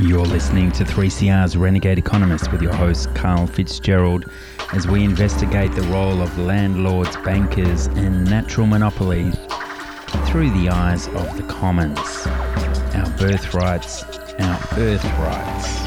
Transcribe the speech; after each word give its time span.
You're 0.00 0.26
listening 0.26 0.72
to 0.72 0.84
3CR's 0.84 1.56
Renegade 1.56 1.98
Economist 1.98 2.50
with 2.50 2.60
your 2.60 2.74
host, 2.74 3.14
Karl 3.14 3.46
Fitzgerald, 3.46 4.28
as 4.72 4.88
we 4.88 5.04
investigate 5.04 5.70
the 5.70 5.82
role 5.82 6.20
of 6.20 6.36
landlords, 6.36 7.16
bankers, 7.18 7.86
and 7.86 8.24
natural 8.24 8.66
monopolies 8.66 9.36
through 10.26 10.50
the 10.50 10.68
eyes 10.68 11.06
of 11.06 11.36
the 11.36 11.44
commons. 11.44 12.26
Our 12.96 13.08
birthrights, 13.18 14.02
our 14.40 14.58
birthrights. 14.74 15.84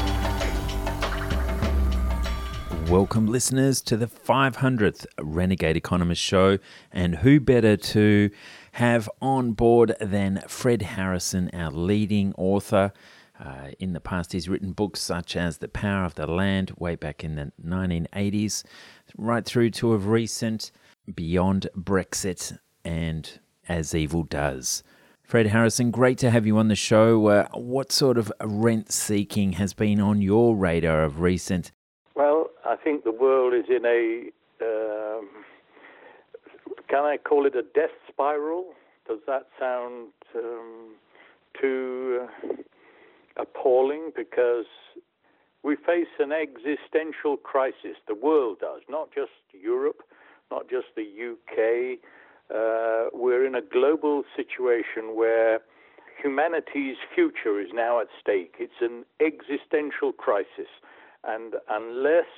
Welcome, 2.88 3.26
listeners, 3.26 3.82
to 3.82 3.98
the 3.98 4.06
500th 4.06 5.04
Renegade 5.20 5.76
Economist 5.76 6.22
show. 6.22 6.58
And 6.90 7.16
who 7.16 7.40
better 7.40 7.76
to 7.76 8.30
have 8.72 9.10
on 9.20 9.52
board 9.52 9.94
than 10.00 10.42
Fred 10.48 10.80
Harrison, 10.80 11.50
our 11.52 11.70
leading 11.70 12.32
author? 12.38 12.94
Uh, 13.38 13.70
in 13.78 13.92
the 13.92 14.00
past, 14.00 14.32
he's 14.32 14.48
written 14.48 14.72
books 14.72 15.00
such 15.00 15.36
as 15.36 15.58
The 15.58 15.68
Power 15.68 16.04
of 16.04 16.14
the 16.14 16.26
Land, 16.26 16.72
way 16.78 16.96
back 16.96 17.22
in 17.22 17.36
the 17.36 17.52
1980s, 17.64 18.64
right 19.16 19.44
through 19.44 19.70
to 19.70 19.92
of 19.92 20.08
recent 20.08 20.72
Beyond 21.14 21.68
Brexit 21.76 22.58
and 22.84 23.38
As 23.68 23.94
Evil 23.94 24.24
Does. 24.24 24.82
Fred 25.22 25.46
Harrison, 25.46 25.90
great 25.90 26.18
to 26.18 26.30
have 26.30 26.46
you 26.46 26.58
on 26.58 26.68
the 26.68 26.74
show. 26.74 27.26
Uh, 27.26 27.48
what 27.54 27.92
sort 27.92 28.18
of 28.18 28.32
rent 28.42 28.90
seeking 28.90 29.52
has 29.52 29.74
been 29.74 30.00
on 30.00 30.22
your 30.22 30.56
radar 30.56 31.04
of 31.04 31.20
recent? 31.20 31.70
Well, 32.14 32.48
I 32.64 32.76
think 32.76 33.04
the 33.04 33.12
world 33.12 33.54
is 33.54 33.66
in 33.68 33.84
a, 33.84 34.30
um, 34.64 35.28
can 36.88 37.04
I 37.04 37.18
call 37.18 37.46
it 37.46 37.54
a 37.54 37.62
death 37.62 37.94
spiral? 38.08 38.72
Does 39.06 39.20
that 39.26 39.46
sound 39.60 40.08
um, 40.34 40.94
too. 41.60 42.26
Uh, 42.42 42.54
appalling 43.38 44.12
because 44.16 44.66
we 45.62 45.76
face 45.76 46.08
an 46.18 46.32
existential 46.32 47.36
crisis. 47.36 47.96
The 48.06 48.14
world 48.14 48.58
does, 48.60 48.82
not 48.88 49.10
just 49.14 49.32
Europe, 49.52 50.02
not 50.50 50.68
just 50.68 50.86
the 50.96 51.02
UK. 51.02 51.98
Uh, 52.50 53.10
we're 53.12 53.46
in 53.46 53.54
a 53.54 53.62
global 53.62 54.24
situation 54.36 55.14
where 55.14 55.60
humanity's 56.22 56.96
future 57.14 57.60
is 57.60 57.68
now 57.72 58.00
at 58.00 58.06
stake. 58.20 58.54
It's 58.58 58.80
an 58.80 59.04
existential 59.20 60.12
crisis. 60.12 60.70
And 61.24 61.54
unless 61.68 62.30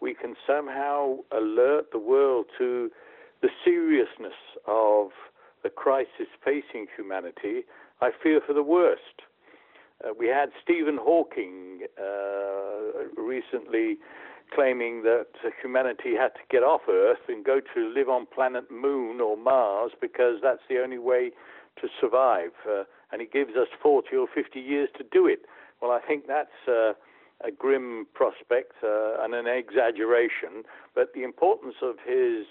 we 0.00 0.14
can 0.14 0.34
somehow 0.46 1.18
alert 1.32 1.92
the 1.92 1.98
world 1.98 2.46
to 2.58 2.90
the 3.42 3.48
seriousness 3.64 4.38
of 4.66 5.10
the 5.62 5.70
crisis 5.70 6.28
facing 6.44 6.86
humanity, 6.96 7.64
I 8.00 8.10
fear 8.22 8.40
for 8.46 8.52
the 8.52 8.62
worst. 8.62 9.22
Uh, 10.04 10.10
we 10.18 10.26
had 10.26 10.50
Stephen 10.62 10.98
Hawking 11.00 11.86
uh, 11.98 13.20
recently 13.20 13.96
claiming 14.54 15.02
that 15.02 15.26
humanity 15.60 16.14
had 16.14 16.28
to 16.34 16.40
get 16.50 16.62
off 16.62 16.82
Earth 16.88 17.24
and 17.28 17.44
go 17.44 17.60
to 17.74 17.88
live 17.88 18.08
on 18.08 18.26
planet 18.26 18.70
Moon 18.70 19.20
or 19.20 19.36
Mars 19.36 19.92
because 20.00 20.36
that's 20.42 20.62
the 20.68 20.80
only 20.80 20.98
way 20.98 21.30
to 21.80 21.88
survive. 22.00 22.52
Uh, 22.68 22.84
and 23.10 23.20
he 23.20 23.26
gives 23.26 23.56
us 23.56 23.68
40 23.82 24.16
or 24.16 24.26
50 24.32 24.60
years 24.60 24.88
to 24.98 25.04
do 25.10 25.26
it. 25.26 25.40
Well, 25.80 25.90
I 25.90 26.00
think 26.00 26.26
that's 26.26 26.68
uh, 26.68 26.92
a 27.44 27.50
grim 27.50 28.06
prospect 28.14 28.72
uh, 28.82 29.22
and 29.22 29.34
an 29.34 29.46
exaggeration. 29.46 30.64
But 30.94 31.12
the 31.14 31.22
importance 31.22 31.76
of 31.82 31.96
his 32.06 32.46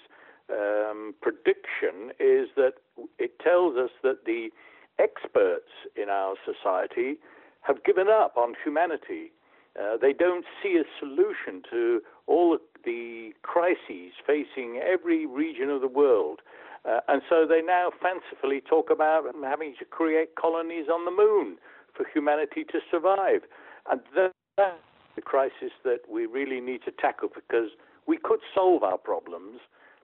um, 0.50 1.14
prediction 1.20 2.12
is 2.20 2.48
that 2.56 2.74
it 3.18 3.38
tells 3.38 3.76
us 3.76 3.90
that 4.02 4.24
the 4.26 4.50
experts 4.98 5.70
in 5.96 6.08
our 6.08 6.34
society 6.44 7.18
have 7.66 7.84
given 7.84 8.08
up 8.08 8.36
on 8.36 8.54
humanity. 8.62 9.32
Uh, 9.78 9.96
they 10.00 10.12
don't 10.12 10.44
see 10.62 10.78
a 10.78 10.84
solution 10.98 11.62
to 11.70 12.00
all 12.26 12.56
the 12.84 13.32
crises 13.42 14.12
facing 14.26 14.80
every 14.82 15.26
region 15.26 15.68
of 15.68 15.80
the 15.80 15.88
world. 15.88 16.40
Uh, 16.88 17.00
and 17.08 17.20
so 17.28 17.46
they 17.46 17.60
now 17.60 17.90
fancifully 18.00 18.60
talk 18.60 18.90
about 18.90 19.24
having 19.42 19.74
to 19.78 19.84
create 19.84 20.36
colonies 20.36 20.86
on 20.92 21.04
the 21.04 21.10
moon 21.10 21.56
for 21.94 22.06
humanity 22.12 22.64
to 22.64 22.78
survive. 22.90 23.42
And 23.90 24.00
that's 24.14 24.72
the 25.16 25.22
crisis 25.22 25.72
that 25.84 26.00
we 26.08 26.26
really 26.26 26.60
need 26.60 26.82
to 26.84 26.92
tackle 26.92 27.28
because 27.34 27.70
we 28.06 28.16
could 28.16 28.40
solve 28.54 28.82
our 28.84 28.98
problems, 28.98 29.58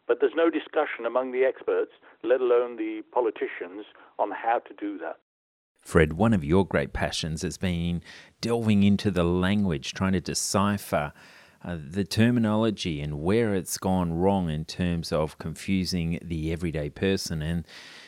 but 0.08 0.18
there's 0.20 0.32
no 0.34 0.50
discussion 0.50 1.06
among 1.06 1.30
the 1.30 1.44
experts, 1.44 1.92
let 2.24 2.40
alone 2.40 2.76
the 2.76 3.02
politicians, 3.12 3.86
on 4.18 4.30
how 4.32 4.58
to 4.58 4.74
do 4.74 4.98
that. 4.98 5.18
Fred, 5.82 6.12
one 6.12 6.32
of 6.32 6.44
your 6.44 6.64
great 6.64 6.92
passions 6.92 7.42
has 7.42 7.58
been 7.58 8.02
delving 8.40 8.84
into 8.84 9.10
the 9.10 9.24
language, 9.24 9.92
trying 9.92 10.12
to 10.12 10.20
decipher 10.20 11.12
uh, 11.64 11.76
the 11.78 12.04
terminology 12.04 13.00
and 13.00 13.20
where 13.20 13.54
it's 13.54 13.78
gone 13.78 14.12
wrong 14.12 14.48
in 14.48 14.64
terms 14.64 15.12
of 15.12 15.38
confusing 15.38 16.18
the 16.22 16.52
everyday 16.52 16.88
person. 16.88 17.42
And 17.42 17.66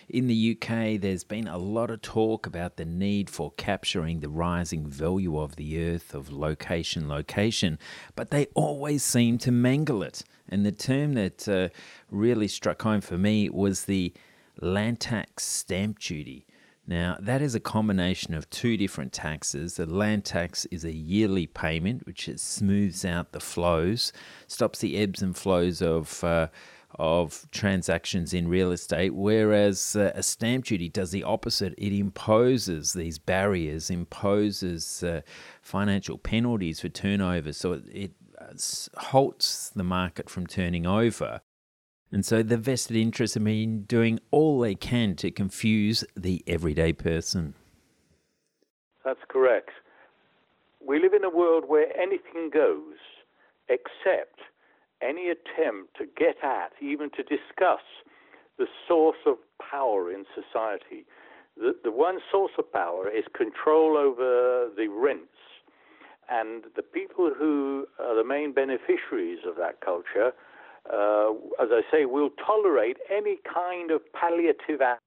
in 0.09 0.29
the 0.29 0.57
UK, 0.57 1.01
there's 1.01 1.25
been 1.25 1.49
a 1.49 1.59
lot 1.59 1.91
of 1.91 2.01
talk 2.01 2.47
about 2.47 2.77
the 2.77 2.85
need 2.85 3.29
for 3.29 3.53
capturing 3.57 4.21
the 4.21 4.29
rising 4.29 4.87
value 4.87 5.39
of 5.39 5.57
the 5.57 5.85
earth, 5.85 6.15
of 6.15 6.33
location, 6.33 7.09
location, 7.09 7.79
but 8.15 8.31
they 8.31 8.47
always 8.55 9.03
seem 9.03 9.39
to 9.39 9.51
mangle 9.53 10.03
it. 10.03 10.23
And 10.49 10.65
the 10.65 10.73
term 10.73 11.15
that 11.15 11.49
uh, 11.49 11.69
really 12.11 12.49
struck 12.49 12.83
home 12.83 13.01
for 13.01 13.19
me 13.19 13.49
was 13.49 13.85
the 13.85 14.13
land 14.61 15.01
tax 15.01 15.45
stamp 15.45 15.99
duty. 15.99 16.47
Now, 16.87 17.17
that 17.19 17.41
is 17.41 17.55
a 17.55 17.61
combination 17.61 18.35
of 18.35 18.51
two 18.51 18.77
different 18.77 19.13
taxes. 19.13 19.77
The 19.77 19.87
land 19.87 20.25
tax 20.25 20.67
is 20.67 20.85
a 20.85 20.93
yearly 20.93 21.47
payment, 21.47 22.07
which 22.07 22.29
smooths 22.37 23.05
out 23.05 23.33
the 23.33 23.41
flows, 23.41 24.13
stops 24.47 24.81
the 24.81 24.99
ebbs 24.99 25.23
and 25.23 25.35
flows 25.35 25.81
of 25.81 26.23
uh, 26.23 26.49
of 26.97 27.47
transactions 27.51 28.33
in 28.33 28.47
real 28.47 28.71
estate, 28.71 29.15
whereas 29.15 29.97
uh, 29.97 30.13
a 30.15 30.23
stamp 30.23 30.67
duty 30.67 30.89
does 30.89 31.11
the 31.11 31.25
opposite. 31.25 31.75
It 31.77 31.93
imposes 31.93 32.93
these 32.93 33.19
barriers, 33.19 33.91
imposes 33.91 35.03
uh, 35.03 35.23
financial 35.61 36.19
penalties 36.19 36.81
for 36.81 36.89
turnover, 36.89 37.53
so 37.53 37.73
it, 37.73 37.85
it 37.93 38.13
uh, 38.39 39.01
halts 39.01 39.71
the 39.71 39.83
market 39.83 40.31
from 40.31 40.47
turning 40.47 40.87
over. 40.87 41.41
And 42.13 42.25
so 42.25 42.43
the 42.43 42.57
vested 42.57 42.97
interests 42.97 43.35
have 43.35 43.45
been 43.45 43.83
doing 43.83 44.21
all 44.31 44.61
they 44.61 44.75
can 44.75 45.17
to 45.17 45.31
confuse 45.31 46.05
the 46.17 46.45
everyday 46.47 46.93
person. 46.93 47.55
That's 49.05 49.25
correct. 49.29 49.71
We 50.87 51.01
live 51.01 51.13
in 51.13 51.25
a 51.25 51.31
world 51.31 51.65
where 51.67 51.87
anything 51.99 52.51
goes 52.53 52.97
except 53.69 54.41
any 55.03 55.29
attempt 55.29 55.97
to 55.99 56.07
get 56.17 56.37
at, 56.43 56.73
even 56.81 57.11
to 57.11 57.23
discuss, 57.23 57.83
the 58.59 58.67
source 58.87 59.19
of 59.27 59.37
power 59.59 60.11
in 60.11 60.25
society. 60.35 61.05
The, 61.57 61.75
the 61.83 61.91
one 61.91 62.19
source 62.31 62.53
of 62.59 62.73
power 62.73 63.09
is 63.09 63.25
control 63.37 63.97
over 63.97 64.71
the 64.77 64.89
rents. 64.89 65.29
And 66.31 66.65
the 66.77 66.83
people 66.83 67.33
who 67.37 67.87
are 67.99 68.15
the 68.17 68.25
main 68.25 68.53
beneficiaries 68.53 69.41
of 69.47 69.57
that 69.57 69.81
culture 69.81 70.33
uh, 70.93 71.33
as 71.61 71.69
I 71.71 71.83
say, 71.91 72.05
will 72.05 72.31
tolerate 72.31 72.99
any 73.11 73.39
kind 73.53 73.91
of 73.91 74.01
palliative 74.13 74.81
act 74.81 75.01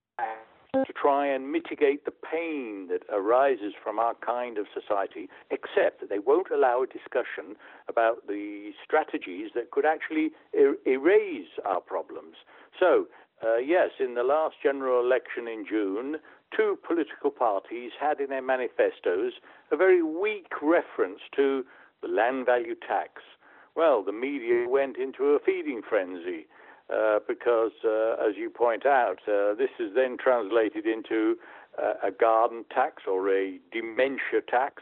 to 0.74 0.94
try 0.94 1.26
and 1.26 1.52
mitigate 1.52 2.06
the 2.06 2.12
pain 2.12 2.88
that 2.90 3.02
arises 3.12 3.74
from 3.82 4.00
our 4.00 4.14
kind 4.16 4.58
of 4.58 4.68
society, 4.74 5.30
except 5.50 6.02
that 6.02 6.10
they 6.10 6.20
won't 6.20 6.52
allow 6.52 6.84
a 6.84 6.88
discussion 6.88 7.56
about 7.88 8.28
the 8.28 8.72
strategies 8.84 9.52
that 9.56 9.72
could 9.72 9.86
actually 9.86 10.32
er- 10.58 10.78
erase 10.86 11.48
our 11.66 11.82
problems. 11.82 12.36
So, 12.80 13.08
uh, 13.44 13.58
yes, 13.58 13.92
in 14.00 14.16
the 14.16 14.24
last 14.24 14.56
general 14.62 15.00
election 15.04 15.48
in 15.48 15.66
June, 15.68 16.18
two 16.56 16.78
political 16.86 17.32
parties 17.32 17.92
had 18.00 18.20
in 18.20 18.30
their 18.30 18.42
manifestos 18.42 19.34
a 19.72 19.78
very 19.78 20.02
weak 20.02 20.52
reference 20.62 21.20
to 21.36 21.64
the 22.02 22.08
land 22.08 22.46
value 22.46 22.76
tax. 22.76 23.22
Well, 23.78 24.02
the 24.02 24.12
media 24.12 24.68
went 24.68 24.98
into 24.98 25.36
a 25.36 25.40
feeding 25.40 25.84
frenzy 25.88 26.48
uh, 26.92 27.20
because, 27.28 27.74
uh, 27.86 28.16
as 28.28 28.36
you 28.36 28.50
point 28.50 28.88
out, 28.88 29.20
uh, 29.28 29.54
this 29.54 29.70
is 29.80 29.94
then 29.94 30.18
translated 30.18 30.88
into 30.88 31.36
uh, 31.78 32.08
a 32.08 32.10
garden 32.10 32.66
tax 32.74 33.04
or 33.08 33.30
a 33.30 33.60
dementia 33.72 34.42
tax, 34.50 34.82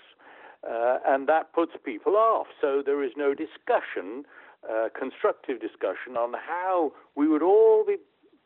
uh, 0.63 0.99
and 1.05 1.27
that 1.27 1.51
puts 1.51 1.73
people 1.83 2.15
off. 2.15 2.47
So 2.61 2.81
there 2.85 3.03
is 3.03 3.11
no 3.17 3.33
discussion, 3.33 4.23
uh, 4.63 4.87
constructive 4.97 5.59
discussion, 5.59 6.15
on 6.17 6.33
how 6.33 6.93
we 7.15 7.27
would 7.27 7.43
all 7.43 7.83
be 7.85 7.97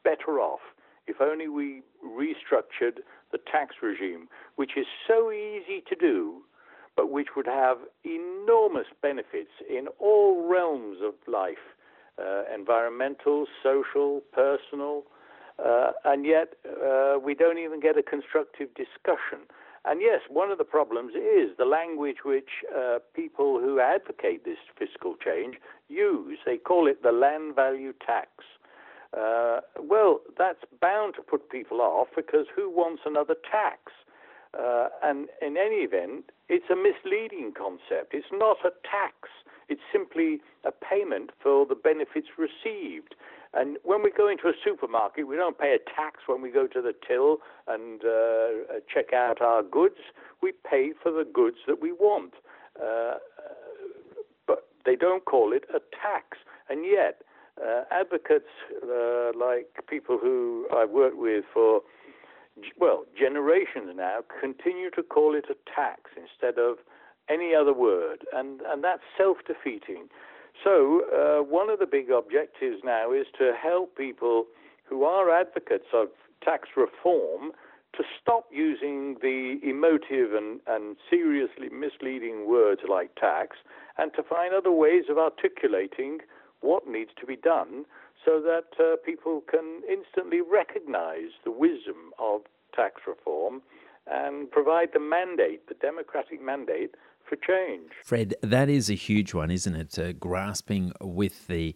better 0.03 0.39
off 0.39 0.61
if 1.05 1.21
only 1.21 1.47
we 1.47 1.83
restructured 2.03 3.01
the 3.31 3.37
tax 3.51 3.75
regime, 3.83 4.27
which 4.55 4.71
is 4.75 4.87
so 5.07 5.31
easy 5.31 5.83
to 5.87 5.95
do 5.95 6.41
but 6.95 7.11
which 7.11 7.29
would 7.35 7.47
have 7.47 7.77
enormous 8.03 8.87
benefits 9.01 9.51
in 9.69 9.87
all 9.99 10.47
realms 10.47 10.97
of 11.03 11.13
life 11.31 11.57
uh, 12.19 12.43
environmental, 12.53 13.45
social, 13.63 14.21
personal. 14.33 15.03
Uh, 15.63 15.91
and 16.05 16.25
yet, 16.25 16.53
uh, 16.65 17.17
we 17.23 17.33
don't 17.33 17.57
even 17.57 17.79
get 17.79 17.97
a 17.97 18.03
constructive 18.03 18.69
discussion. 18.75 19.45
And 19.85 20.01
yes, 20.01 20.21
one 20.29 20.51
of 20.51 20.57
the 20.57 20.65
problems 20.65 21.13
is 21.15 21.55
the 21.57 21.65
language 21.65 22.17
which 22.25 22.49
uh, 22.75 22.99
people 23.15 23.59
who 23.59 23.79
advocate 23.79 24.43
this 24.43 24.57
fiscal 24.77 25.15
change 25.15 25.55
use. 25.87 26.39
They 26.45 26.57
call 26.57 26.87
it 26.87 27.01
the 27.01 27.11
land 27.11 27.55
value 27.55 27.93
tax. 28.05 28.29
Uh, 29.17 29.61
well, 29.79 30.19
that's 30.37 30.59
bound 30.81 31.15
to 31.15 31.21
put 31.21 31.49
people 31.49 31.81
off 31.81 32.07
because 32.15 32.45
who 32.55 32.69
wants 32.69 33.03
another 33.05 33.35
tax? 33.49 33.91
Uh, 34.57 34.87
and 35.03 35.27
in 35.41 35.57
any 35.57 35.83
event, 35.85 36.25
it's 36.47 36.65
a 36.71 36.75
misleading 36.75 37.53
concept. 37.55 38.13
It's 38.13 38.31
not 38.31 38.57
a 38.65 38.71
tax. 38.81 39.29
It's 39.67 39.81
simply 39.91 40.39
a 40.63 40.71
payment 40.71 41.29
for 41.41 41.65
the 41.65 41.75
benefits 41.75 42.27
received. 42.37 43.15
And 43.53 43.77
when 43.83 44.01
we 44.03 44.11
go 44.11 44.27
into 44.27 44.47
a 44.47 44.53
supermarket, 44.63 45.27
we 45.27 45.35
don't 45.35 45.57
pay 45.57 45.75
a 45.75 45.79
tax 45.95 46.21
when 46.27 46.41
we 46.41 46.49
go 46.49 46.67
to 46.67 46.81
the 46.81 46.93
till 47.07 47.37
and 47.67 48.03
uh, 48.03 48.79
check 48.91 49.13
out 49.13 49.41
our 49.41 49.61
goods. 49.63 49.99
We 50.41 50.53
pay 50.69 50.93
for 51.01 51.11
the 51.11 51.25
goods 51.31 51.57
that 51.67 51.81
we 51.81 51.91
want. 51.91 52.33
Uh, 52.81 53.15
but 54.47 54.67
they 54.85 54.95
don't 54.95 55.25
call 55.25 55.53
it 55.53 55.65
a 55.69 55.79
tax. 55.79 56.37
And 56.69 56.85
yet, 56.85 57.21
uh, 57.61 57.83
advocates 57.91 58.49
uh, 58.83 59.31
like 59.37 59.67
people 59.87 60.17
who 60.17 60.67
I've 60.75 60.91
worked 60.91 61.17
with 61.17 61.45
for, 61.53 61.81
well, 62.77 63.05
generations 63.17 63.91
now 63.95 64.19
continue 64.39 64.89
to 64.91 65.03
call 65.03 65.35
it 65.35 65.45
a 65.49 65.55
tax 65.73 66.11
instead 66.15 66.59
of 66.59 66.77
any 67.29 67.53
other 67.53 67.73
word. 67.73 68.25
And, 68.33 68.61
and 68.61 68.83
that's 68.83 69.03
self 69.17 69.37
defeating. 69.45 70.07
So, 70.63 71.03
uh, 71.13 71.43
one 71.43 71.69
of 71.69 71.79
the 71.79 71.85
big 71.85 72.09
objectives 72.11 72.81
now 72.83 73.13
is 73.13 73.27
to 73.37 73.53
help 73.53 73.95
people 73.95 74.45
who 74.85 75.03
are 75.03 75.29
advocates 75.29 75.87
of 75.93 76.07
tax 76.43 76.69
reform 76.75 77.51
to 77.95 78.03
stop 78.21 78.45
using 78.51 79.15
the 79.21 79.59
emotive 79.63 80.33
and, 80.33 80.59
and 80.67 80.97
seriously 81.09 81.69
misleading 81.69 82.47
words 82.47 82.81
like 82.89 83.15
tax 83.15 83.57
and 83.97 84.11
to 84.15 84.23
find 84.23 84.53
other 84.53 84.71
ways 84.71 85.05
of 85.09 85.17
articulating 85.17 86.19
what 86.61 86.87
needs 86.87 87.11
to 87.19 87.25
be 87.25 87.35
done 87.35 87.85
so 88.25 88.41
that 88.41 88.83
uh, 88.83 88.95
people 89.05 89.41
can 89.49 89.81
instantly 89.89 90.41
recognize 90.41 91.31
the 91.43 91.51
wisdom 91.51 92.11
of 92.19 92.41
tax 92.75 93.01
reform 93.07 93.61
and 94.07 94.51
provide 94.51 94.89
the 94.93 94.99
mandate, 94.99 95.67
the 95.67 95.75
democratic 95.75 96.41
mandate 96.41 96.95
for 97.27 97.35
change. 97.35 97.91
Fred, 98.03 98.35
that 98.41 98.69
is 98.69 98.89
a 98.89 98.95
huge 98.95 99.33
one, 99.33 99.51
isn't 99.51 99.75
it? 99.75 99.99
Uh, 99.99 100.13
grasping 100.13 100.91
with 100.99 101.47
the 101.47 101.75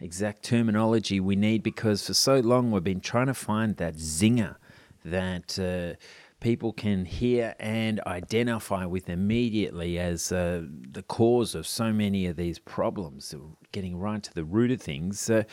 exact 0.00 0.42
terminology 0.42 1.20
we 1.20 1.36
need 1.36 1.62
because 1.62 2.06
for 2.06 2.14
so 2.14 2.40
long 2.40 2.70
we've 2.72 2.82
been 2.82 3.00
trying 3.00 3.26
to 3.26 3.34
find 3.34 3.76
that 3.76 3.94
zinger 3.94 4.56
that 5.04 5.58
uh, 5.58 5.96
people 6.42 6.72
can 6.72 7.04
hear 7.04 7.54
and 7.58 8.00
identify 8.06 8.84
with 8.84 9.08
immediately 9.08 9.98
as 9.98 10.32
uh, 10.32 10.62
the 10.90 11.02
cause 11.04 11.54
of 11.54 11.66
so 11.66 11.92
many 11.92 12.26
of 12.26 12.36
these 12.36 12.58
problems, 12.58 13.34
getting 13.70 13.96
right 13.96 14.22
to 14.22 14.34
the 14.34 14.44
root 14.44 14.70
of 14.70 14.82
things. 14.82 15.30
Uh, 15.30 15.44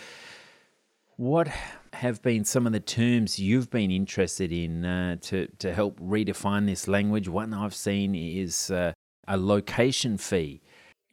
what 1.15 1.47
have 1.93 2.21
been 2.21 2.43
some 2.43 2.65
of 2.65 2.73
the 2.73 2.79
terms 2.79 3.39
you've 3.39 3.69
been 3.69 3.91
interested 3.91 4.51
in 4.51 4.83
uh, 4.83 5.15
to, 5.21 5.47
to 5.59 5.73
help 5.73 5.99
redefine 5.99 6.65
this 6.65 6.87
language? 6.87 7.29
One 7.29 7.53
I've 7.53 7.75
seen 7.75 8.15
is 8.15 8.71
uh, 8.71 8.93
a 9.27 9.37
location 9.37 10.17
fee, 10.17 10.61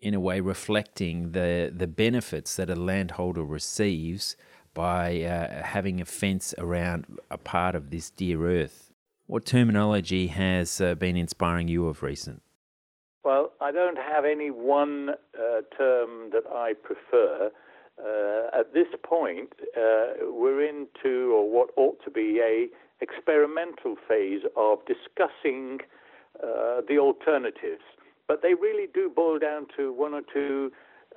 in 0.01 0.15
a 0.15 0.21
way 0.21 0.41
reflecting 0.41 1.33
the, 1.33 1.73
the 1.75 1.87
benefits 1.87 2.57
that 2.57 2.71
a 2.71 2.77
landholder 2.77 3.45
receives 3.45 4.37
by 4.75 5.23
uh, 5.23 5.63
having 5.63 6.01
a 6.01 6.05
fence 6.05 6.55
around 6.59 7.07
a 7.31 7.39
part 7.39 7.75
of 7.75 7.91
this 7.91 8.11
dear 8.11 8.47
earth. 8.47 8.93
What 9.29 9.45
terminology 9.45 10.29
has 10.29 10.81
uh, 10.81 10.95
been 10.95 11.17
inspiring 11.17 11.67
you 11.67 11.89
of 11.89 12.05
recent? 12.05 12.43
Well, 13.25 13.51
I 13.61 13.73
don't 13.73 13.99
have 13.99 14.25
any 14.25 14.53
one 14.53 15.11
uh, 15.11 15.63
term 15.77 16.31
that 16.31 16.45
I 16.49 16.75
prefer. 16.75 17.51
Uh, 17.99 18.61
at 18.61 18.73
this 18.73 18.87
point, 19.03 19.53
uh, 19.77 20.31
we're 20.31 20.63
into, 20.63 21.33
or 21.35 21.51
what 21.51 21.71
ought 21.77 21.99
to 22.05 22.11
be, 22.11 22.39
a 22.41 22.69
experimental 23.01 23.97
phase 24.09 24.43
of 24.57 24.79
discussing 24.87 25.81
uh, 26.41 26.83
the 26.89 26.99
alternatives. 26.99 27.83
But 28.29 28.43
they 28.43 28.55
really 28.55 28.87
do 28.95 29.11
boil 29.15 29.41
down 29.41 29.67
to 29.77 29.93
one 29.93 30.15
or 30.15 30.23
two 30.33 30.71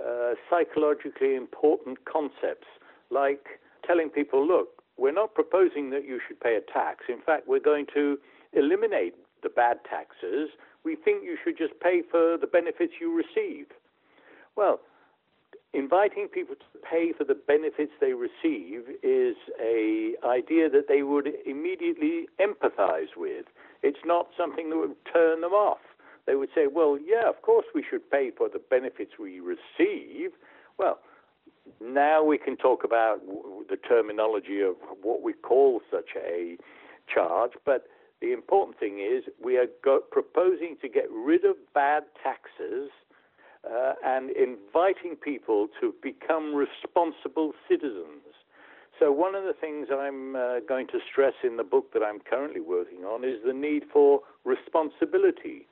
uh, 0.03 0.33
psychologically 0.49 1.35
important 1.35 2.05
concepts, 2.05 2.67
like 3.11 3.59
telling 3.85 4.09
people, 4.09 4.47
look, 4.47 4.78
we're 4.99 5.13
not 5.13 5.33
proposing 5.33 5.89
that 5.91 6.05
you 6.05 6.19
should 6.27 6.39
pay 6.39 6.55
a 6.55 6.61
tax. 6.61 7.05
In 7.09 7.21
fact, 7.21 7.47
we're 7.47 7.59
going 7.59 7.85
to 7.93 8.17
eliminate 8.53 9.15
the 9.43 9.49
bad 9.49 9.77
taxes. 9.89 10.49
We 10.83 10.95
think 10.95 11.23
you 11.23 11.37
should 11.43 11.57
just 11.57 11.79
pay 11.79 12.01
for 12.09 12.37
the 12.37 12.47
benefits 12.47 12.93
you 12.99 13.15
receive. 13.15 13.67
Well, 14.55 14.81
inviting 15.73 16.27
people 16.27 16.55
to 16.55 16.79
pay 16.89 17.13
for 17.17 17.23
the 17.23 17.35
benefits 17.35 17.91
they 18.01 18.13
receive 18.13 18.83
is 19.03 19.35
a 19.61 20.15
idea 20.25 20.69
that 20.69 20.87
they 20.87 21.03
would 21.03 21.29
immediately 21.45 22.27
empathize 22.39 23.15
with. 23.15 23.45
It's 23.83 24.03
not 24.05 24.27
something 24.37 24.69
that 24.71 24.77
would 24.77 24.95
turn 25.13 25.41
them 25.41 25.53
off 25.53 25.79
they 26.29 26.35
would 26.35 26.49
say, 26.53 26.67
well, 26.71 26.99
yeah, 27.03 27.27
of 27.27 27.41
course 27.41 27.65
we 27.73 27.83
should 27.89 28.07
pay 28.11 28.29
for 28.29 28.49
the 28.49 28.59
benefits 28.59 29.13
we 29.19 29.39
receive. 29.39 30.29
Well, 30.77 30.99
now 31.81 32.23
we 32.23 32.37
can 32.37 32.57
talk 32.57 32.83
about 32.83 33.21
the 33.69 33.77
terminology 33.77 34.61
of 34.61 34.75
what 35.01 35.21
we 35.21 35.33
call 35.33 35.81
such 35.91 36.09
a 36.15 36.57
charge, 37.13 37.51
but 37.65 37.87
the 38.21 38.33
important 38.33 38.79
thing 38.79 38.99
is 38.99 39.23
we 39.43 39.57
are 39.57 39.67
go- 39.83 40.03
proposing 40.11 40.75
to 40.81 40.89
get 40.89 41.05
rid 41.11 41.45
of 41.45 41.55
bad 41.73 42.03
taxes 42.21 42.89
uh, 43.69 43.93
and 44.05 44.29
inviting 44.31 45.15
people 45.15 45.67
to 45.79 45.93
become 46.01 46.53
responsible 46.55 47.53
citizens. 47.67 48.23
So, 48.99 49.11
one 49.11 49.33
of 49.33 49.45
the 49.45 49.53
things 49.53 49.87
I'm 49.91 50.35
uh, 50.35 50.59
going 50.67 50.87
to 50.87 50.99
stress 51.09 51.33
in 51.43 51.55
the 51.55 51.63
book 51.63 51.93
that 51.93 52.03
I'm 52.03 52.19
currently 52.19 52.59
working 52.59 53.05
on 53.05 53.23
is 53.23 53.39
the 53.45 53.53
need 53.53 53.83
for 53.91 54.21
responsibility. 54.43 55.67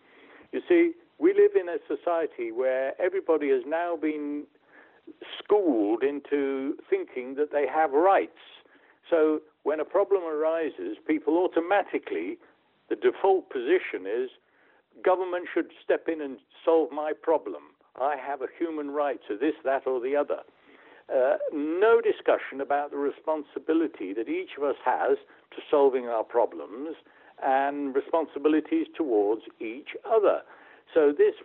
You 0.53 0.61
see, 0.67 0.93
we 1.19 1.33
live 1.33 1.51
in 1.59 1.67
a 1.67 1.77
society 1.87 2.51
where 2.51 2.99
everybody 3.01 3.49
has 3.49 3.63
now 3.67 3.97
been 3.97 4.43
schooled 5.37 6.03
into 6.03 6.75
thinking 6.89 7.35
that 7.35 7.51
they 7.51 7.65
have 7.67 7.91
rights. 7.91 8.39
So 9.09 9.41
when 9.63 9.79
a 9.79 9.85
problem 9.85 10.23
arises, 10.23 10.97
people 11.07 11.37
automatically, 11.37 12.37
the 12.89 12.95
default 12.95 13.49
position 13.49 14.05
is 14.05 14.29
government 15.03 15.47
should 15.53 15.71
step 15.83 16.07
in 16.07 16.21
and 16.21 16.37
solve 16.65 16.91
my 16.91 17.13
problem. 17.13 17.63
I 17.99 18.15
have 18.15 18.41
a 18.41 18.47
human 18.57 18.91
right 18.91 19.19
to 19.27 19.37
this, 19.37 19.53
that, 19.63 19.87
or 19.87 19.99
the 19.99 20.15
other. 20.15 20.41
Uh, 21.13 21.37
no 21.53 22.01
discussion 22.01 22.59
about 22.59 22.91
the 22.91 22.97
responsibility 22.97 24.13
that 24.13 24.27
each 24.27 24.51
of 24.57 24.63
us 24.63 24.75
has 24.83 25.17
to 25.51 25.61
solving 25.71 26.07
our 26.07 26.23
problems 26.23 26.95
and 27.41 27.95
responsibilities 27.95 28.87
towards 28.95 29.43
each 29.59 29.89
other. 30.05 30.41
So 30.93 31.13
this 31.15 31.35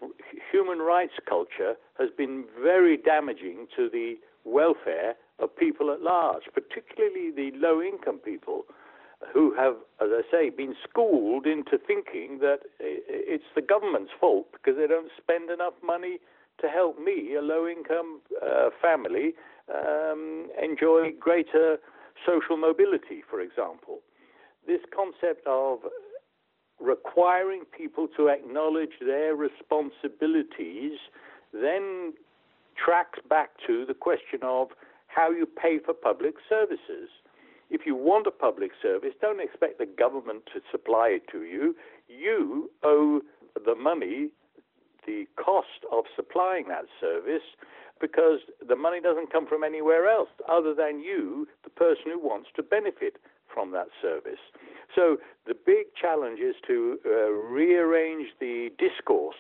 human 0.51 0.79
rights 0.79 1.15
culture 1.29 1.75
has 1.99 2.09
been 2.17 2.45
very 2.63 2.97
damaging 2.97 3.67
to 3.77 3.89
the 3.91 4.15
welfare 4.45 5.15
of 5.39 5.55
people 5.57 5.91
at 5.91 6.01
large, 6.01 6.45
particularly 6.53 7.31
the 7.31 7.57
low 7.57 7.83
income 7.83 8.19
people 8.19 8.65
who 9.33 9.55
have, 9.55 9.77
as 10.01 10.09
I 10.11 10.23
say, 10.31 10.51
been 10.51 10.75
schooled 10.89 11.47
into 11.47 11.79
thinking 11.79 12.39
that 12.41 12.61
it's 12.81 13.45
the 13.55 13.63
government's 13.63 14.11
fault 14.19 14.47
because 14.53 14.77
they 14.77 14.87
don't 14.87 15.11
spend 15.17 15.51
enough 15.51 15.75
money 15.85 16.19
to 16.61 16.69
help 16.69 16.99
me, 16.99 17.35
a 17.35 17.43
low 17.43 17.67
income 17.67 18.21
uh, 18.43 18.71
family, 18.81 19.35
um, 19.73 20.49
enjoy 20.61 21.11
greater 21.19 21.79
social 22.27 22.57
mobility, 22.57 23.23
for 23.29 23.41
example. 23.41 24.01
This 24.67 24.81
concept 24.95 25.47
of 25.47 25.81
requiring 26.83 27.63
people 27.77 28.09
to 28.17 28.29
acknowledge 28.29 28.99
their 29.01 29.35
responsibilities 29.35 30.99
then 31.53 32.15
tracks 32.83 33.19
back 33.29 33.51
to 33.67 33.85
the 33.87 33.95
question 33.95 34.41
of 34.43 34.69
how 35.07 35.31
you 35.31 35.47
pay 35.47 35.79
for 35.79 35.93
public 35.93 36.35
services. 36.49 37.11
If 37.71 37.83
you 37.87 37.95
want 37.95 38.27
a 38.27 38.31
public 38.31 38.73
service, 38.81 39.13
don't 39.21 39.41
expect 39.41 39.79
the 39.79 39.87
government 39.87 40.45
to 40.55 40.61
supply 40.71 41.09
it 41.09 41.29
to 41.33 41.43
you. 41.43 41.75
You 42.09 42.71
owe 42.83 43.21
the 43.65 43.75
money, 43.75 44.31
the 45.07 45.27
cost 45.37 45.85
of 45.91 46.05
supplying 46.17 46.69
that 46.69 46.87
service, 47.01 47.43
because 48.01 48.41
the 48.67 48.77
money 48.77 49.01
doesn't 49.01 49.33
come 49.33 49.47
from 49.47 49.63
anywhere 49.63 50.09
else 50.09 50.29
other 50.51 50.75
than 50.75 51.01
you, 51.01 51.47
the 51.65 51.71
person 51.71 52.05
who 52.07 52.19
wants 52.19 52.49
to 52.57 52.63
benefit 52.63 53.17
from 53.53 53.71
that 53.73 53.89
service. 54.01 54.41
So 54.95 55.19
the 55.47 55.55
big 55.55 55.95
challenge 56.01 56.41
is 56.41 56.57
to 56.67 56.99
uh, 57.05 57.31
rearrange 57.31 58.29
the 58.41 58.71
discourse 58.79 59.37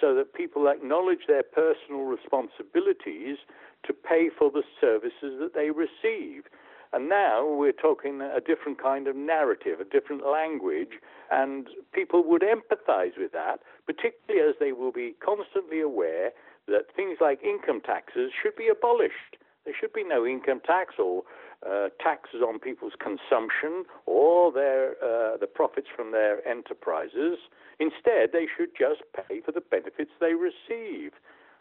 so 0.00 0.14
that 0.14 0.34
people 0.34 0.68
acknowledge 0.68 1.26
their 1.28 1.42
personal 1.42 2.02
responsibilities 2.04 3.38
to 3.86 3.92
pay 3.92 4.28
for 4.36 4.50
the 4.50 4.62
services 4.80 5.38
that 5.40 5.52
they 5.54 5.70
receive. 5.70 6.44
And 6.92 7.08
now 7.08 7.46
we're 7.46 7.72
talking 7.72 8.20
a 8.20 8.40
different 8.40 8.82
kind 8.82 9.06
of 9.06 9.14
narrative, 9.14 9.78
a 9.80 9.84
different 9.84 10.26
language, 10.26 10.98
and 11.30 11.68
people 11.92 12.24
would 12.24 12.42
empathize 12.42 13.16
with 13.16 13.32
that, 13.32 13.60
particularly 13.86 14.48
as 14.48 14.56
they 14.58 14.72
will 14.72 14.90
be 14.90 15.14
constantly 15.24 15.80
aware 15.80 16.32
that 16.66 16.94
things 16.94 17.18
like 17.20 17.42
income 17.44 17.80
taxes 17.80 18.32
should 18.42 18.56
be 18.56 18.68
abolished. 18.68 19.36
There 19.64 19.74
should 19.78 19.92
be 19.92 20.02
no 20.02 20.26
income 20.26 20.60
tax 20.66 20.94
or 20.98 21.22
uh, 21.68 21.88
taxes 22.02 22.40
on 22.46 22.58
people's 22.58 22.94
consumption 22.98 23.84
or 24.06 24.50
their 24.52 24.92
uh, 25.02 25.36
the 25.36 25.46
profits 25.46 25.88
from 25.94 26.12
their 26.12 26.46
enterprises. 26.48 27.38
Instead, 27.78 28.30
they 28.32 28.46
should 28.56 28.70
just 28.78 29.02
pay 29.14 29.40
for 29.40 29.52
the 29.52 29.60
benefits 29.60 30.10
they 30.20 30.34
receive. 30.34 31.12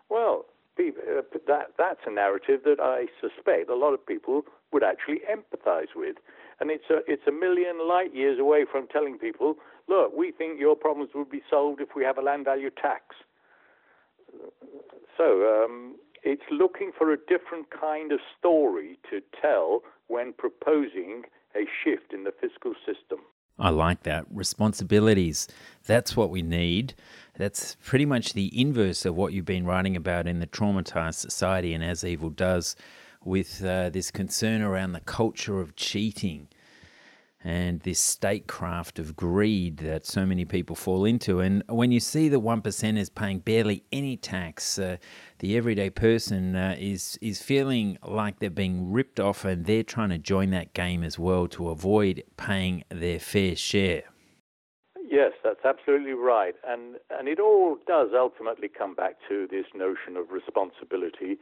Well, 0.10 0.46
uh, 0.80 1.22
that 1.48 1.74
that's 1.78 2.00
a 2.08 2.12
narrative 2.12 2.62
that 2.64 2.80
I 2.80 3.08
suspect 3.20 3.70
a 3.70 3.76
lot 3.76 3.94
of 3.94 4.06
people 4.06 4.44
would 4.72 4.84
actually 4.84 5.20
empathize 5.30 5.94
with, 5.96 6.16
and 6.60 6.72
it's 6.72 6.90
a 6.90 7.00
it's 7.08 7.28
a 7.28 7.32
million 7.32 7.88
light 7.88 8.16
years 8.16 8.40
away 8.40 8.66
from 8.70 8.88
telling 8.88 9.18
people, 9.18 9.56
look, 9.90 10.16
we 10.16 10.32
think 10.32 10.60
your 10.60 10.76
problems 10.76 11.12
would 11.14 11.30
be 11.30 11.42
solved 11.50 11.82
if 11.82 11.90
we 11.96 12.04
have 12.06 12.18
a 12.18 12.22
land 12.22 12.46
value 12.46 12.70
tax. 12.70 13.16
So 15.18 15.66
um, 15.66 15.96
it's 16.24 16.44
looking 16.52 16.92
for 16.98 17.12
a 17.12 17.18
different 17.18 17.68
kind 17.70 18.12
of 18.12 18.20
story 18.38 18.98
to 19.10 19.22
tell 19.42 19.82
when 20.08 20.34
proposing 20.34 21.24
a 21.56 21.66
shift 21.84 22.14
in 22.14 22.24
the 22.24 22.32
fiscal 22.32 22.74
system. 22.86 23.20
I 23.58 23.70
like 23.70 24.04
that. 24.04 24.26
Responsibilities. 24.32 25.48
That's 25.86 26.16
what 26.16 26.30
we 26.30 26.42
need. 26.42 26.94
That's 27.38 27.76
pretty 27.84 28.06
much 28.06 28.34
the 28.34 28.60
inverse 28.60 29.06
of 29.06 29.16
what 29.16 29.34
you've 29.34 29.46
been 29.46 29.66
writing 29.66 29.96
about 29.96 30.28
in 30.28 30.40
the 30.40 30.48
traumatized 30.48 31.16
society 31.16 31.74
and 31.74 31.84
as 31.84 32.06
evil 32.06 32.30
does 32.30 32.76
with 33.24 33.64
uh, 33.66 33.90
this 33.90 34.12
concern 34.12 34.62
around 34.62 34.94
the 34.94 35.02
culture 35.02 35.60
of 35.60 35.76
cheating 35.76 36.48
and 37.44 37.80
this 37.82 38.00
statecraft 38.00 39.00
of 39.00 39.16
greed 39.16 39.78
that 39.78 40.06
so 40.06 40.26
many 40.26 40.44
people 40.44 40.76
fall 40.76 41.06
into. 41.06 41.40
And 41.40 41.64
when 41.68 41.92
you 41.92 42.00
see 42.00 42.28
the 42.28 42.40
one 42.40 42.62
percenters 42.62 43.14
paying 43.14 43.40
barely 43.40 43.84
any 43.92 44.18
tax, 44.18 44.78
uh, 44.78 44.98
the 45.40 45.56
everyday 45.56 45.90
person 45.90 46.56
uh, 46.56 46.76
is 46.78 47.18
is 47.22 47.42
feeling 47.42 47.98
like 48.06 48.40
they're 48.40 48.50
being 48.50 48.92
ripped 48.92 49.20
off, 49.20 49.46
and 49.46 49.66
they're 49.66 49.84
trying 49.84 50.10
to 50.10 50.18
join 50.18 50.50
that 50.50 50.74
game 50.74 51.04
as 51.04 51.18
well 51.18 51.48
to 51.48 51.70
avoid 51.70 52.24
paying 52.36 52.84
their 52.90 53.20
fair 53.20 53.56
share. 53.56 54.04
Yes, 55.10 55.32
that's 55.44 55.64
absolutely 55.64 56.12
right, 56.12 56.56
and 56.68 56.98
and 57.10 57.30
it 57.30 57.40
all 57.40 57.78
does 57.88 58.10
ultimately 58.14 58.68
come 58.68 58.96
back 58.96 59.16
to 59.30 59.48
this 59.50 59.66
notion 59.74 60.18
of 60.18 60.32
responsibility 60.32 61.40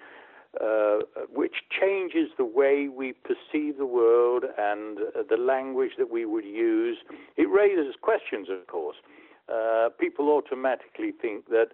uh, 0.61 0.99
which 1.31 1.55
changes 1.69 2.29
the 2.37 2.45
way 2.45 2.87
we 2.87 3.13
perceive 3.13 3.77
the 3.77 3.85
world 3.85 4.43
and 4.57 4.99
uh, 4.99 5.23
the 5.29 5.37
language 5.37 5.91
that 5.97 6.09
we 6.11 6.25
would 6.25 6.45
use. 6.45 6.97
It 7.35 7.49
raises 7.49 7.95
questions, 8.01 8.47
of 8.49 8.65
course. 8.67 8.97
Uh, 9.47 9.89
people 9.99 10.29
automatically 10.29 11.13
think 11.21 11.45
that 11.49 11.69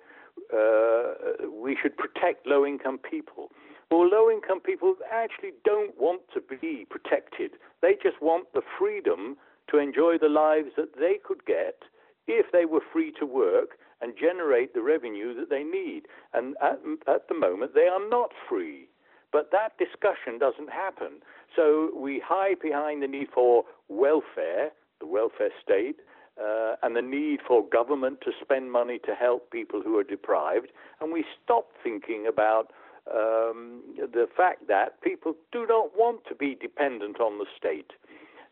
uh, 0.54 1.48
we 1.50 1.78
should 1.82 1.96
protect 1.98 2.46
low 2.46 2.66
income 2.66 2.98
people. 3.00 3.50
Well, 3.90 4.08
low 4.10 4.30
income 4.30 4.60
people 4.60 4.96
actually 5.12 5.52
don't 5.64 5.98
want 6.00 6.22
to 6.34 6.42
be 6.42 6.86
protected. 6.90 7.52
They 7.82 7.94
just 8.02 8.22
want 8.22 8.52
the 8.54 8.62
freedom 8.80 9.38
to 9.70 9.78
enjoy 9.78 10.18
the 10.20 10.30
lives 10.30 10.70
that 10.78 10.96
they 11.00 11.20
could 11.24 11.46
get 11.46 11.84
if 12.28 12.52
they 12.52 12.66
were 12.66 12.82
free 12.92 13.12
to 13.20 13.26
work 13.26 13.78
and 14.04 14.14
generate 14.20 14.74
the 14.74 14.82
revenue 14.82 15.34
that 15.34 15.50
they 15.50 15.64
need. 15.64 16.04
And 16.34 16.56
at, 16.62 16.80
at 17.08 17.30
the 17.30 17.36
moment, 17.36 17.74
they 17.74 17.88
are 17.88 18.06
not 18.10 18.32
free. 18.50 18.90
But 19.32 19.50
that 19.52 19.78
discussion 19.80 20.38
doesn't 20.38 20.70
happen. 20.70 21.22
So 21.56 21.90
we 21.96 22.22
hide 22.24 22.60
behind 22.62 23.02
the 23.02 23.08
need 23.08 23.30
for 23.34 23.64
welfare, 23.88 24.72
the 25.00 25.08
welfare 25.08 25.52
state, 25.64 25.96
uh, 26.40 26.76
and 26.84 26.96
the 26.96 27.02
need 27.02 27.40
for 27.48 27.64
government 27.68 28.20
to 28.22 28.32
spend 28.42 28.72
money 28.72 29.00
to 29.06 29.16
help 29.16 29.52
people 29.52 29.82
who 29.82 29.98
are 29.98 30.04
deprived. 30.04 30.68
And 31.00 31.14
we 31.14 31.24
stop 31.44 31.70
thinking 31.82 32.26
about 32.28 32.72
um, 33.12 33.82
the 33.98 34.28
fact 34.36 34.68
that 34.68 35.02
people 35.02 35.34
do 35.52 35.66
not 35.68 35.98
want 35.98 36.26
to 36.28 36.36
be 36.36 36.56
dependent 36.60 37.20
on 37.20 37.38
the 37.38 37.46
state. 37.58 37.92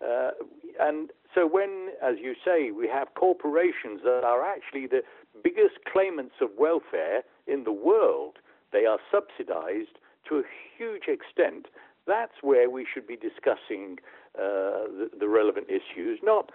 Uh, 0.03 0.31
and 0.79 1.11
so, 1.33 1.47
when, 1.47 1.89
as 2.03 2.15
you 2.19 2.33
say, 2.43 2.71
we 2.71 2.87
have 2.87 3.13
corporations 3.15 4.01
that 4.03 4.23
are 4.23 4.43
actually 4.43 4.87
the 4.87 5.01
biggest 5.43 5.75
claimants 5.91 6.35
of 6.41 6.49
welfare 6.57 7.23
in 7.47 7.63
the 7.63 7.71
world, 7.71 8.37
they 8.73 8.85
are 8.85 8.99
subsidized 9.11 9.99
to 10.27 10.39
a 10.39 10.43
huge 10.77 11.03
extent. 11.07 11.67
That's 12.07 12.41
where 12.41 12.69
we 12.69 12.85
should 12.91 13.07
be 13.07 13.15
discussing 13.15 13.97
uh, 14.35 14.87
the, 14.87 15.09
the, 15.19 15.27
relevant 15.27 15.67
issues, 15.69 16.19
not, 16.23 16.51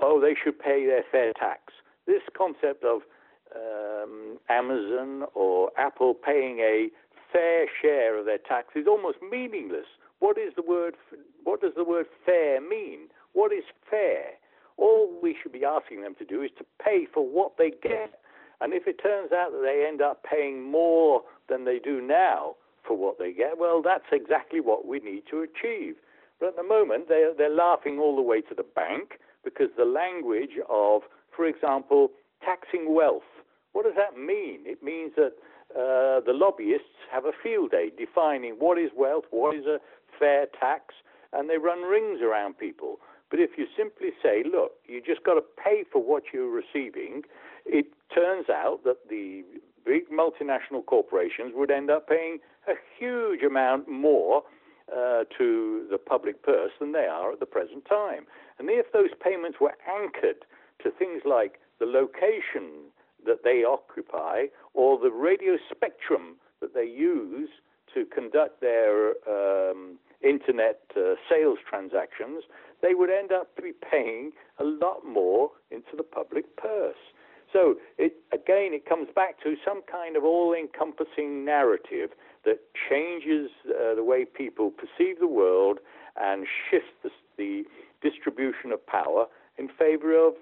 oh, 0.00 0.20
they 0.20 0.34
should 0.34 0.58
pay 0.58 0.86
their 0.86 1.04
fair 1.10 1.32
tax. 1.32 1.72
This 2.06 2.22
concept 2.36 2.84
of 2.84 3.02
um, 3.54 4.38
Amazon 4.48 5.24
or 5.34 5.70
Apple 5.78 6.14
paying 6.14 6.58
a 6.58 6.88
fair 7.32 7.66
share 7.80 8.18
of 8.18 8.26
their 8.26 8.38
tax 8.38 8.68
is 8.74 8.86
almost 8.86 9.18
meaningless. 9.30 9.86
What 10.22 10.38
is 10.38 10.52
the 10.54 10.62
word? 10.62 10.94
What 11.42 11.60
does 11.60 11.72
the 11.74 11.82
word 11.82 12.06
fair 12.24 12.60
mean? 12.60 13.08
What 13.32 13.52
is 13.52 13.64
fair? 13.90 14.38
All 14.76 15.12
we 15.20 15.34
should 15.42 15.50
be 15.50 15.64
asking 15.64 16.02
them 16.02 16.14
to 16.20 16.24
do 16.24 16.42
is 16.42 16.50
to 16.58 16.64
pay 16.80 17.08
for 17.12 17.26
what 17.26 17.58
they 17.58 17.70
get. 17.82 18.20
And 18.60 18.72
if 18.72 18.86
it 18.86 19.02
turns 19.02 19.32
out 19.32 19.50
that 19.50 19.62
they 19.62 19.84
end 19.84 20.00
up 20.00 20.22
paying 20.22 20.62
more 20.70 21.22
than 21.48 21.64
they 21.64 21.80
do 21.80 22.00
now 22.00 22.54
for 22.86 22.96
what 22.96 23.18
they 23.18 23.32
get, 23.32 23.58
well, 23.58 23.82
that's 23.82 24.04
exactly 24.12 24.60
what 24.60 24.86
we 24.86 25.00
need 25.00 25.24
to 25.28 25.40
achieve. 25.40 25.96
But 26.38 26.50
at 26.50 26.56
the 26.56 26.62
moment, 26.62 27.08
they're, 27.08 27.34
they're 27.34 27.50
laughing 27.50 27.98
all 27.98 28.14
the 28.14 28.22
way 28.22 28.42
to 28.42 28.54
the 28.54 28.62
bank 28.62 29.18
because 29.42 29.70
the 29.76 29.84
language 29.84 30.54
of, 30.70 31.02
for 31.34 31.46
example, 31.46 32.12
taxing 32.44 32.94
wealth, 32.94 33.26
what 33.72 33.84
does 33.84 33.96
that 33.96 34.16
mean? 34.16 34.60
It 34.66 34.84
means 34.84 35.14
that 35.16 35.32
uh, 35.74 36.20
the 36.20 36.32
lobbyists 36.34 37.00
have 37.10 37.24
a 37.24 37.32
field 37.42 37.70
day 37.70 37.90
defining 37.96 38.54
what 38.58 38.78
is 38.78 38.90
wealth, 38.96 39.24
what 39.30 39.56
is 39.56 39.66
a 39.66 39.78
fair 40.18 40.46
tax, 40.58 40.94
and 41.32 41.48
they 41.48 41.58
run 41.58 41.82
rings 41.82 42.20
around 42.20 42.58
people. 42.58 42.98
But 43.30 43.40
if 43.40 43.50
you 43.56 43.66
simply 43.76 44.10
say, 44.22 44.44
look, 44.44 44.72
you 44.86 45.00
just 45.00 45.24
got 45.24 45.34
to 45.34 45.40
pay 45.40 45.84
for 45.90 46.02
what 46.02 46.24
you're 46.34 46.50
receiving, 46.50 47.22
it 47.64 47.86
turns 48.14 48.50
out 48.50 48.80
that 48.84 49.08
the 49.08 49.42
big 49.84 50.10
multinational 50.10 50.84
corporations 50.84 51.52
would 51.54 51.70
end 51.70 51.90
up 51.90 52.08
paying 52.08 52.38
a 52.68 52.74
huge 52.98 53.42
amount 53.42 53.88
more 53.88 54.42
uh, 54.94 55.24
to 55.38 55.86
the 55.90 55.98
public 55.98 56.42
purse 56.42 56.72
than 56.78 56.92
they 56.92 57.06
are 57.06 57.32
at 57.32 57.40
the 57.40 57.46
present 57.46 57.84
time. 57.86 58.26
And 58.58 58.68
if 58.68 58.92
those 58.92 59.10
payments 59.24 59.58
were 59.60 59.74
anchored 59.90 60.44
to 60.82 60.90
things 60.90 61.22
like 61.24 61.58
the 61.80 61.86
location 61.86 62.90
that 63.24 63.44
they 63.44 63.64
occupy 63.64 64.46
or 64.74 64.98
the 64.98 65.10
radio 65.10 65.56
spectrum 65.70 66.36
that 66.60 66.74
they 66.74 66.84
use 66.84 67.48
to 67.94 68.04
conduct 68.04 68.60
their 68.60 69.14
um, 69.28 69.98
internet 70.22 70.80
uh, 70.96 71.14
sales 71.28 71.58
transactions, 71.68 72.44
they 72.80 72.94
would 72.94 73.10
end 73.10 73.32
up 73.32 73.48
paying 73.90 74.32
a 74.58 74.64
lot 74.64 75.04
more 75.06 75.50
into 75.70 75.96
the 75.96 76.02
public 76.02 76.56
purse. 76.56 76.96
So 77.52 77.76
it, 77.98 78.14
again, 78.32 78.72
it 78.72 78.86
comes 78.86 79.08
back 79.14 79.42
to 79.42 79.56
some 79.64 79.82
kind 79.90 80.16
of 80.16 80.24
all-encompassing 80.24 81.44
narrative 81.44 82.10
that 82.44 82.60
changes 82.88 83.50
uh, 83.68 83.94
the 83.94 84.02
way 84.02 84.24
people 84.24 84.70
perceive 84.70 85.20
the 85.20 85.28
world 85.28 85.78
and 86.16 86.46
shifts 86.70 86.90
the, 87.02 87.10
the 87.36 87.64
distribution 88.00 88.72
of 88.72 88.84
power 88.86 89.26
in 89.58 89.68
favor 89.68 90.16
of 90.26 90.34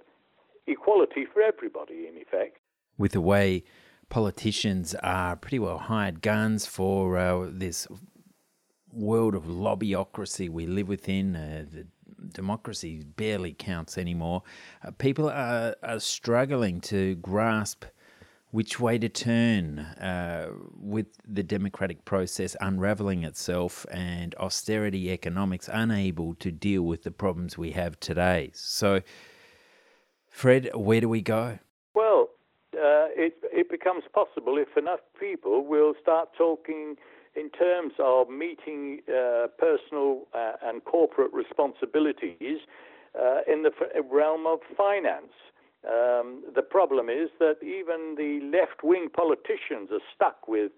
equality 0.66 1.26
for 1.32 1.42
everybody, 1.42 2.06
in 2.06 2.16
effect. 2.16 2.58
With 2.96 3.12
the 3.12 3.20
way 3.20 3.64
politicians 4.10 4.94
are 4.96 5.36
pretty 5.36 5.58
well 5.58 5.78
hired 5.78 6.20
guns 6.20 6.66
for 6.66 7.16
uh, 7.16 7.48
this 7.50 7.88
world 8.92 9.34
of 9.34 9.44
lobbyocracy 9.44 10.50
we 10.50 10.66
live 10.66 10.88
within, 10.88 11.36
uh, 11.36 11.64
the 11.72 11.86
democracy 12.32 13.02
barely 13.16 13.54
counts 13.54 13.96
anymore. 13.96 14.42
Uh, 14.84 14.90
people 14.90 15.30
are, 15.30 15.74
are 15.82 16.00
struggling 16.00 16.80
to 16.80 17.14
grasp 17.16 17.84
which 18.50 18.80
way 18.80 18.98
to 18.98 19.08
turn 19.08 19.78
uh, 19.78 20.48
with 20.76 21.06
the 21.26 21.42
democratic 21.42 22.04
process 22.04 22.56
unraveling 22.60 23.22
itself 23.22 23.86
and 23.92 24.34
austerity 24.34 25.10
economics 25.12 25.68
unable 25.72 26.34
to 26.34 26.50
deal 26.50 26.82
with 26.82 27.04
the 27.04 27.12
problems 27.12 27.56
we 27.56 27.70
have 27.70 27.98
today. 28.00 28.50
So, 28.52 29.02
Fred, 30.28 30.68
where 30.74 31.00
do 31.00 31.08
we 31.08 31.22
go? 31.22 31.60
Well, 31.94 32.30
uh, 32.74 33.06
it, 33.14 33.36
it 33.52 33.69
becomes 33.80 34.04
possible 34.12 34.58
if 34.58 34.76
enough 34.76 35.00
people 35.18 35.64
will 35.64 35.94
start 36.00 36.28
talking 36.36 36.96
in 37.34 37.48
terms 37.50 37.92
of 37.98 38.28
meeting 38.28 39.00
uh, 39.08 39.46
personal 39.58 40.26
uh, 40.34 40.52
and 40.62 40.84
corporate 40.84 41.32
responsibilities 41.32 42.58
uh, 43.18 43.40
in 43.50 43.62
the 43.62 43.70
realm 44.10 44.46
of 44.46 44.58
finance. 44.76 45.32
Um, 45.86 46.44
the 46.54 46.62
problem 46.62 47.08
is 47.08 47.30
that 47.38 47.56
even 47.62 48.16
the 48.16 48.40
left 48.52 48.82
wing 48.82 49.08
politicians 49.14 49.88
are 49.92 50.04
stuck 50.14 50.46
with 50.46 50.72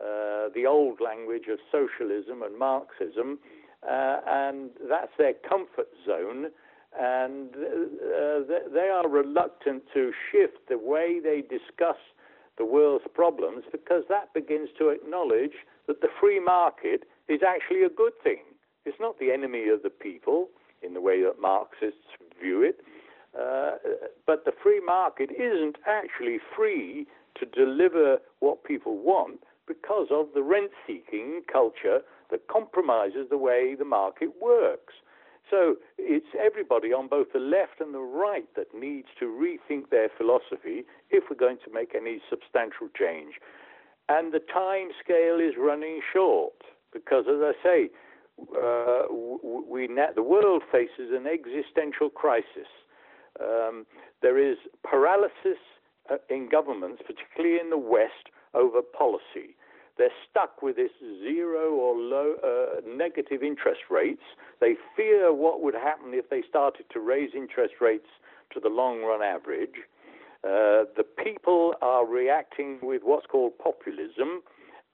uh, 0.00 0.48
the 0.54 0.64
old 0.66 1.00
language 1.00 1.48
of 1.50 1.58
socialism 1.70 2.42
and 2.42 2.58
Marxism 2.58 3.38
uh, 3.86 4.20
and 4.26 4.70
that's 4.88 5.12
their 5.18 5.34
comfort 5.48 5.88
zone. 6.06 6.46
And 6.98 7.50
uh, 7.54 8.40
they 8.72 8.88
are 8.88 9.06
reluctant 9.06 9.82
to 9.92 10.12
shift 10.32 10.68
the 10.70 10.78
way 10.78 11.20
they 11.22 11.42
discuss 11.42 11.98
the 12.58 12.64
world's 12.64 13.04
problems 13.14 13.64
because 13.70 14.04
that 14.08 14.32
begins 14.34 14.70
to 14.78 14.88
acknowledge 14.88 15.64
that 15.86 16.00
the 16.00 16.08
free 16.20 16.40
market 16.40 17.04
is 17.28 17.40
actually 17.46 17.82
a 17.82 17.88
good 17.88 18.12
thing. 18.22 18.42
It's 18.84 18.98
not 19.00 19.18
the 19.18 19.32
enemy 19.32 19.68
of 19.68 19.82
the 19.82 19.90
people 19.90 20.48
in 20.82 20.94
the 20.94 21.00
way 21.00 21.22
that 21.22 21.40
Marxists 21.40 22.16
view 22.40 22.62
it. 22.62 22.80
Uh, 23.38 23.72
but 24.26 24.44
the 24.44 24.52
free 24.62 24.80
market 24.80 25.30
isn't 25.30 25.76
actually 25.86 26.38
free 26.56 27.06
to 27.38 27.46
deliver 27.46 28.18
what 28.40 28.64
people 28.64 28.96
want 28.96 29.40
because 29.66 30.08
of 30.10 30.28
the 30.34 30.42
rent 30.42 30.70
seeking 30.86 31.42
culture 31.52 32.00
that 32.30 32.48
compromises 32.48 33.26
the 33.28 33.36
way 33.36 33.74
the 33.74 33.84
market 33.84 34.30
works. 34.40 34.94
So 35.50 35.76
it's 35.98 36.26
everybody 36.38 36.88
on 36.92 37.08
both 37.08 37.28
the 37.32 37.38
left 37.38 37.80
and 37.80 37.94
the 37.94 38.00
right 38.00 38.48
that 38.56 38.74
needs 38.74 39.08
to 39.20 39.26
rethink 39.26 39.90
their 39.90 40.08
philosophy 40.16 40.84
if 41.10 41.24
we're 41.30 41.36
going 41.36 41.58
to 41.64 41.72
make 41.72 41.94
any 41.94 42.20
substantial 42.28 42.88
change. 42.98 43.34
And 44.08 44.32
the 44.32 44.40
time 44.40 44.88
scale 45.02 45.38
is 45.38 45.54
running 45.58 46.00
short 46.12 46.54
because, 46.92 47.24
as 47.28 47.40
I 47.42 47.52
say, 47.62 47.90
uh, 48.40 49.02
we, 49.12 49.88
the 50.14 50.22
world 50.22 50.62
faces 50.70 51.10
an 51.12 51.26
existential 51.26 52.10
crisis. 52.10 52.68
Um, 53.40 53.86
there 54.22 54.38
is 54.38 54.56
paralysis 54.82 55.60
uh, 56.10 56.16
in 56.30 56.48
governments, 56.48 57.02
particularly 57.06 57.60
in 57.60 57.70
the 57.70 57.78
West, 57.78 58.30
over 58.54 58.80
policy. 58.82 59.56
They're 59.98 60.10
stuck 60.28 60.62
with 60.62 60.76
this 60.76 60.90
zero 61.00 61.72
or 61.72 61.96
low 61.96 62.34
uh, 62.44 62.80
negative 62.86 63.42
interest 63.42 63.80
rates. 63.90 64.22
They 64.60 64.74
fear 64.96 65.32
what 65.32 65.62
would 65.62 65.74
happen 65.74 66.12
if 66.12 66.28
they 66.28 66.42
started 66.48 66.86
to 66.92 67.00
raise 67.00 67.30
interest 67.34 67.74
rates 67.80 68.08
to 68.52 68.60
the 68.60 68.68
long 68.68 69.02
run 69.02 69.22
average. 69.22 69.84
Uh, 70.44 70.84
the 70.96 71.04
people 71.24 71.74
are 71.82 72.06
reacting 72.06 72.78
with 72.82 73.02
what's 73.04 73.26
called 73.26 73.58
populism, 73.58 74.42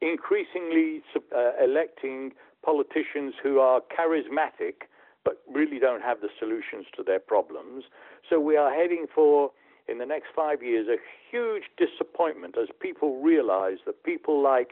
increasingly 0.01 1.03
uh, 1.35 1.53
electing 1.63 2.33
politicians 2.65 3.35
who 3.43 3.59
are 3.59 3.81
charismatic 3.81 4.87
but 5.25 5.43
really 5.53 5.79
don't 5.79 6.03
have 6.03 6.21
the 6.21 6.29
solutions 6.39 6.87
to 6.97 7.03
their 7.03 7.21
problems. 7.21 7.85
So 8.29 8.41
we 8.41 8.57
are 8.57 8.73
heading 8.73 9.07
for, 9.15 9.51
in 9.89 9.99
the 9.99 10.07
next 10.07 10.29
five 10.35 10.63
years, 10.63 10.87
a 10.89 10.97
huge 11.31 11.65
disappointment 11.77 12.57
as 12.61 12.69
people 12.81 13.21
realize 13.21 13.79
that 13.87 14.03
people 14.05 14.43
like 14.43 14.71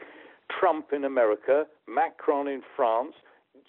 Trump 0.59 0.93
in 0.93 1.03
America, 1.03 1.65
Macron 1.87 2.47
in 2.47 2.61
France, 2.75 3.13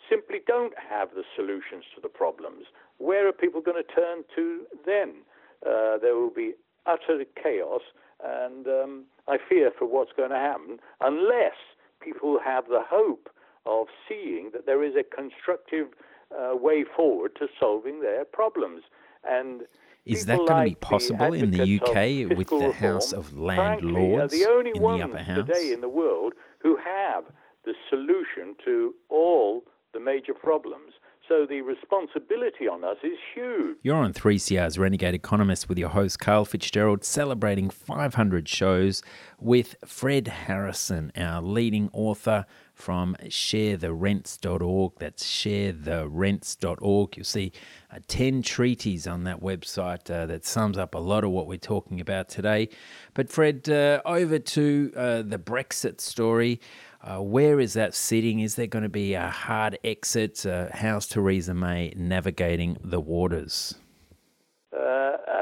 simply 0.08 0.38
don't 0.46 0.74
have 0.76 1.10
the 1.14 1.22
solutions 1.36 1.84
to 1.94 2.00
the 2.00 2.08
problems. 2.08 2.66
Where 2.98 3.28
are 3.28 3.32
people 3.32 3.60
going 3.60 3.82
to 3.82 3.94
turn 3.94 4.24
to 4.36 4.62
then? 4.84 5.22
Uh, 5.64 5.98
there 5.98 6.16
will 6.16 6.32
be 6.34 6.54
utter 6.86 7.24
chaos, 7.40 7.82
and 8.22 8.66
um, 8.66 9.04
I 9.28 9.38
fear 9.48 9.70
for 9.76 9.86
what's 9.86 10.12
going 10.16 10.30
to 10.30 10.36
happen 10.36 10.78
unless 11.00 11.54
people 12.00 12.38
have 12.44 12.66
the 12.66 12.82
hope 12.84 13.28
of 13.64 13.86
seeing 14.08 14.50
that 14.52 14.66
there 14.66 14.82
is 14.82 14.94
a 14.96 15.04
constructive 15.04 15.88
uh, 16.32 16.56
way 16.56 16.84
forward 16.96 17.32
to 17.38 17.46
solving 17.60 18.00
their 18.00 18.24
problems. 18.24 18.82
And 19.28 19.62
is 20.04 20.26
that 20.26 20.38
going 20.38 20.48
like 20.48 20.66
to 20.66 20.70
be 20.70 20.74
possible 20.74 21.32
in 21.32 21.50
the 21.50 21.80
UK 21.80 22.36
with 22.36 22.48
the 22.48 22.56
reform, 22.56 22.72
House 22.72 23.12
of 23.12 23.36
Landlords 23.36 24.32
the 24.32 24.46
only 24.48 24.72
in 24.74 24.82
ones 24.82 25.00
the 25.00 25.04
upper 25.04 25.22
house 25.22 25.46
today 25.46 25.72
in 25.72 25.80
the 25.80 25.88
world 25.88 26.32
who 26.58 26.76
have 26.76 27.24
the 27.64 27.74
solution 27.88 28.56
to 28.64 28.94
all 29.08 29.64
the 29.92 30.00
major 30.00 30.34
problems? 30.34 30.92
So 31.28 31.46
the 31.48 31.60
responsibility 31.60 32.66
on 32.66 32.82
us 32.82 32.96
is 33.04 33.16
huge. 33.32 33.78
You're 33.82 33.96
on 33.96 34.12
3CR's 34.12 34.76
Renegade 34.76 35.14
Economist 35.14 35.68
with 35.68 35.78
your 35.78 35.90
host, 35.90 36.18
Karl 36.18 36.44
Fitzgerald, 36.44 37.04
celebrating 37.04 37.70
500 37.70 38.48
shows 38.48 39.02
with 39.38 39.76
Fred 39.84 40.26
Harrison, 40.26 41.12
our 41.16 41.40
leading 41.40 41.90
author 41.92 42.44
from 42.82 43.16
sharetherents.org. 43.22 44.92
That's 44.98 45.24
sharetherents.org. 45.24 47.16
You'll 47.16 47.24
see 47.24 47.52
uh, 47.92 48.00
10 48.08 48.42
treaties 48.42 49.06
on 49.06 49.22
that 49.22 49.40
website 49.40 50.10
uh, 50.10 50.26
that 50.26 50.44
sums 50.44 50.76
up 50.76 50.96
a 50.96 50.98
lot 50.98 51.22
of 51.22 51.30
what 51.30 51.46
we're 51.46 51.58
talking 51.58 52.00
about 52.00 52.28
today. 52.28 52.68
But, 53.14 53.30
Fred, 53.30 53.68
uh, 53.68 54.02
over 54.04 54.40
to 54.40 54.92
uh, 54.96 55.22
the 55.22 55.38
Brexit 55.38 56.00
story. 56.00 56.60
Uh, 57.00 57.22
where 57.22 57.60
is 57.60 57.74
that 57.74 57.94
sitting? 57.94 58.40
Is 58.40 58.56
there 58.56 58.66
going 58.66 58.82
to 58.82 58.88
be 58.88 59.14
a 59.14 59.28
hard 59.28 59.78
exit? 59.84 60.44
Uh, 60.44 60.66
how's 60.72 61.06
Theresa 61.06 61.54
May 61.54 61.92
navigating 61.96 62.78
the 62.82 63.00
waters? 63.00 63.76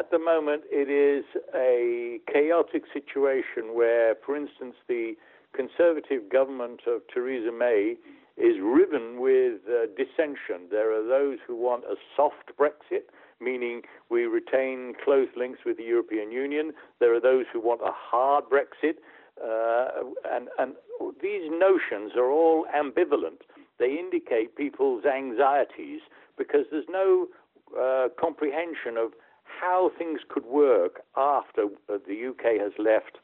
At 0.01 0.11
the 0.11 0.19
moment, 0.19 0.63
it 0.71 0.89
is 0.89 1.27
a 1.55 2.21
chaotic 2.27 2.85
situation 2.91 3.75
where, 3.75 4.15
for 4.25 4.35
instance, 4.35 4.75
the 4.89 5.15
Conservative 5.55 6.29
government 6.31 6.81
of 6.87 7.03
Theresa 7.13 7.53
May 7.53 7.97
is 8.37 8.57
riven 8.63 9.21
with 9.21 9.61
uh, 9.69 9.87
dissension. 9.97 10.69
There 10.71 10.93
are 10.93 11.07
those 11.07 11.39
who 11.47 11.57
want 11.57 11.85
a 11.85 11.97
soft 12.17 12.53
Brexit, 12.59 13.11
meaning 13.41 13.83
we 14.09 14.25
retain 14.25 14.95
close 15.05 15.29
links 15.37 15.61
with 15.67 15.77
the 15.77 15.85
European 15.85 16.33
Union. 16.33 16.73
There 17.01 17.15
are 17.15 17.21
those 17.21 17.47
who 17.53 17.61
want 17.61 17.81
a 17.83 17.93
hard 17.93 18.45
Brexit, 18.45 18.97
uh, 19.43 20.05
and, 20.31 20.49
and 20.59 20.75
these 21.23 21.51
notions 21.51 22.13
are 22.17 22.31
all 22.31 22.67
ambivalent. 22.75 23.43
They 23.79 23.97
indicate 23.99 24.57
people's 24.57 25.05
anxieties 25.05 26.01
because 26.37 26.67
there's 26.71 26.89
no 26.89 27.29
uh, 27.79 28.09
comprehension 28.19 28.97
of 28.97 29.13
how 29.45 29.91
things 29.99 30.21
could 30.29 30.45
work 30.45 31.03
after 31.17 31.67
the 31.89 32.29
UK 32.29 32.61
has 32.61 32.73
left 32.79 33.19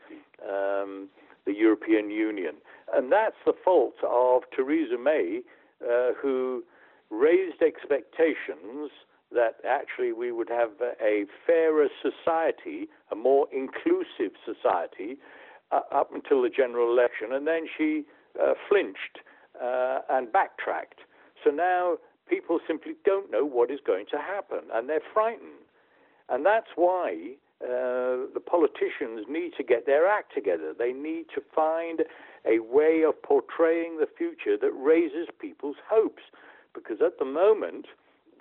um, 0.46 1.08
the 1.46 1.54
European 1.54 2.10
Union. 2.10 2.56
And 2.92 3.10
that's 3.10 3.36
the 3.44 3.54
fault 3.64 3.94
of 4.02 4.42
Theresa 4.54 4.98
May, 4.98 5.40
uh, 5.82 6.12
who 6.20 6.64
raised 7.10 7.62
expectations 7.62 8.90
that 9.32 9.56
actually 9.68 10.12
we 10.12 10.30
would 10.32 10.48
have 10.48 10.70
a 11.00 11.24
fairer 11.46 11.88
society, 12.00 12.88
a 13.10 13.16
more 13.16 13.46
inclusive 13.52 14.36
society, 14.44 15.16
uh, 15.72 15.80
up 15.92 16.14
until 16.14 16.42
the 16.42 16.48
general 16.48 16.90
election, 16.90 17.32
and 17.32 17.46
then 17.46 17.66
she 17.76 18.04
uh, 18.40 18.54
flinched 18.68 19.18
uh, 19.62 20.00
and 20.10 20.32
backtracked. 20.32 21.00
So 21.42 21.50
now 21.50 21.96
people 22.28 22.60
simply 22.66 22.92
don't 23.04 23.30
know 23.30 23.44
what 23.44 23.70
is 23.70 23.80
going 23.84 24.06
to 24.12 24.18
happen, 24.18 24.60
and 24.72 24.88
they're 24.88 25.00
frightened. 25.12 25.64
And 26.28 26.44
that's 26.46 26.70
why 26.76 27.34
uh, 27.62 28.28
the 28.34 28.42
politicians 28.44 29.26
need 29.28 29.52
to 29.56 29.64
get 29.64 29.86
their 29.86 30.06
act 30.06 30.34
together. 30.34 30.74
They 30.78 30.92
need 30.92 31.26
to 31.34 31.42
find 31.54 32.02
a 32.44 32.60
way 32.60 33.02
of 33.06 33.20
portraying 33.22 33.98
the 33.98 34.08
future 34.18 34.56
that 34.60 34.72
raises 34.72 35.28
people's 35.40 35.76
hopes. 35.88 36.22
Because 36.74 36.98
at 37.04 37.18
the 37.18 37.24
moment, 37.24 37.86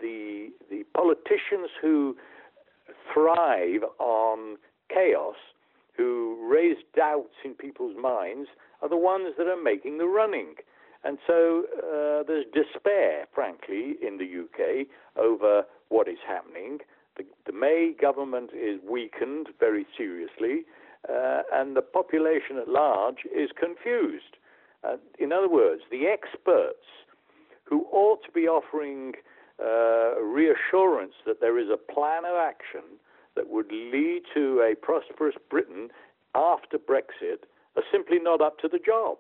the 0.02 0.50
the 0.70 0.84
politicians 0.94 1.70
who 1.82 2.18
thrive 3.14 3.82
on 4.00 4.58
chaos 4.90 5.36
who 5.98 6.38
raise 6.50 6.78
doubts 6.96 7.36
in 7.44 7.54
people's 7.54 7.96
minds 8.00 8.50
are 8.82 8.90
the 8.90 8.98
ones 8.98 9.34
that 9.38 9.48
are 9.48 9.62
making 9.62 9.98
the 9.98 10.06
running. 10.08 10.56
And 11.04 11.18
so 11.26 11.64
uh, 11.78 12.24
there's 12.28 12.46
despair, 12.54 13.28
frankly, 13.34 13.96
in 14.02 14.18
the 14.18 14.26
UK 14.26 14.88
over 15.18 15.64
what 15.90 16.08
is 16.08 16.18
happening. 16.28 16.80
The, 17.18 17.26
the 17.46 17.54
May 17.54 17.94
government 18.00 18.52
is 18.54 18.80
weakened 18.88 19.48
very 19.60 19.86
seriously, 19.98 20.66
uh, 21.10 21.44
and 21.54 21.76
the 21.76 21.82
population 21.82 22.58
at 22.58 22.68
large 22.68 23.20
is 23.34 23.50
confused. 23.58 24.38
Uh, 24.84 24.98
in 25.20 25.32
other 25.32 25.50
words, 25.50 25.82
the 25.90 26.06
experts 26.08 26.86
who 27.64 27.86
ought 27.92 28.24
to 28.26 28.32
be 28.32 28.48
offering 28.48 29.14
uh, 29.64 30.22
reassurance 30.22 31.14
that 31.26 31.40
there 31.42 31.58
is 31.58 31.70
a 31.70 31.78
plan 31.78 32.26
of 32.26 32.36
action 32.36 32.84
that 33.36 33.50
would 33.50 33.72
lead 33.72 34.22
to 34.34 34.62
a 34.62 34.76
prosperous 34.76 35.36
Britain 35.50 35.90
after 36.36 36.78
Brexit 36.78 37.46
are 37.76 37.84
simply 37.92 38.20
not 38.20 38.42
up 38.42 38.60
to 38.60 38.68
the 38.68 38.80
job. 38.80 39.18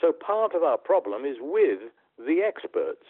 So 0.00 0.12
part 0.12 0.54
of 0.54 0.62
our 0.62 0.78
problem 0.78 1.24
is 1.24 1.36
with 1.40 1.80
the 2.18 2.40
experts 2.46 3.06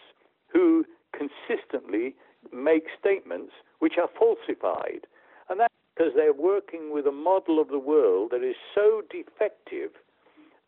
who 0.51 0.85
consistently 1.13 2.15
make 2.53 2.85
statements 2.99 3.53
which 3.79 3.93
are 3.97 4.09
falsified. 4.17 5.07
And 5.49 5.59
that's 5.59 5.73
because 5.95 6.13
they're 6.15 6.33
working 6.33 6.93
with 6.93 7.05
a 7.07 7.11
model 7.11 7.59
of 7.59 7.69
the 7.69 7.79
world 7.79 8.31
that 8.31 8.43
is 8.43 8.55
so 8.73 9.01
defective 9.09 9.91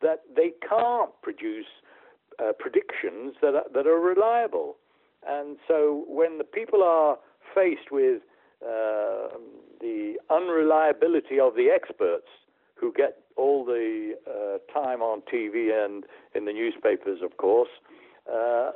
that 0.01 0.21
they 0.35 0.53
can't 0.67 1.11
produce 1.21 1.65
uh, 2.39 2.53
predictions 2.57 3.33
that 3.41 3.55
are, 3.55 3.65
that 3.73 3.87
are 3.87 3.99
reliable. 3.99 4.75
And 5.27 5.57
so 5.67 6.05
when 6.07 6.37
the 6.37 6.43
people 6.43 6.83
are 6.83 7.17
faced 7.55 7.91
with 7.91 8.21
uh, 8.61 9.29
the 9.81 10.15
unreliability 10.29 11.39
of 11.39 11.55
the 11.55 11.69
experts 11.73 12.27
who 12.75 12.93
get 12.93 13.17
all 13.35 13.65
the 13.65 14.13
uh, 14.27 14.57
time 14.73 15.01
on 15.01 15.21
TV 15.21 15.73
and 15.73 16.03
in 16.35 16.45
the 16.45 16.53
newspapers, 16.53 17.19
of 17.23 17.37
course, 17.37 17.69
uh, 18.31 18.71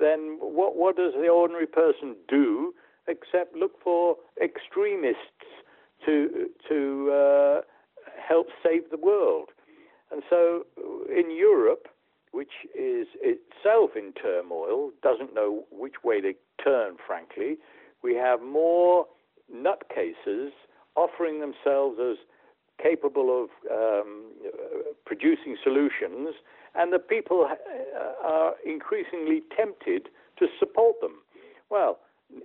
then 0.00 0.38
what, 0.40 0.76
what 0.76 0.96
does 0.96 1.12
the 1.14 1.28
ordinary 1.28 1.66
person 1.66 2.16
do 2.28 2.74
except 3.06 3.54
look 3.54 3.72
for 3.82 4.16
extremists 4.42 5.18
to, 6.06 6.48
to 6.68 7.12
uh, 7.12 7.60
help 8.28 8.48
save 8.62 8.90
the 8.90 8.96
world? 8.96 9.50
And 10.10 10.22
so 10.28 10.64
in 11.10 11.36
Europe, 11.36 11.88
which 12.32 12.52
is 12.74 13.06
itself 13.20 13.90
in 13.96 14.12
turmoil, 14.12 14.90
doesn't 15.02 15.34
know 15.34 15.64
which 15.70 16.02
way 16.02 16.20
to 16.20 16.32
turn, 16.62 16.96
frankly, 17.06 17.56
we 18.02 18.14
have 18.14 18.42
more 18.42 19.06
nutcases 19.54 20.50
offering 20.96 21.40
themselves 21.40 21.98
as 22.00 22.16
capable 22.82 23.44
of 23.44 23.48
um, 23.70 24.24
producing 25.06 25.56
solutions, 25.62 26.34
and 26.74 26.92
the 26.92 26.98
people 26.98 27.46
uh, 27.48 28.26
are 28.26 28.54
increasingly 28.64 29.42
tempted 29.56 30.08
to 30.38 30.46
support 30.58 31.00
them. 31.00 31.22
Well, 31.70 31.98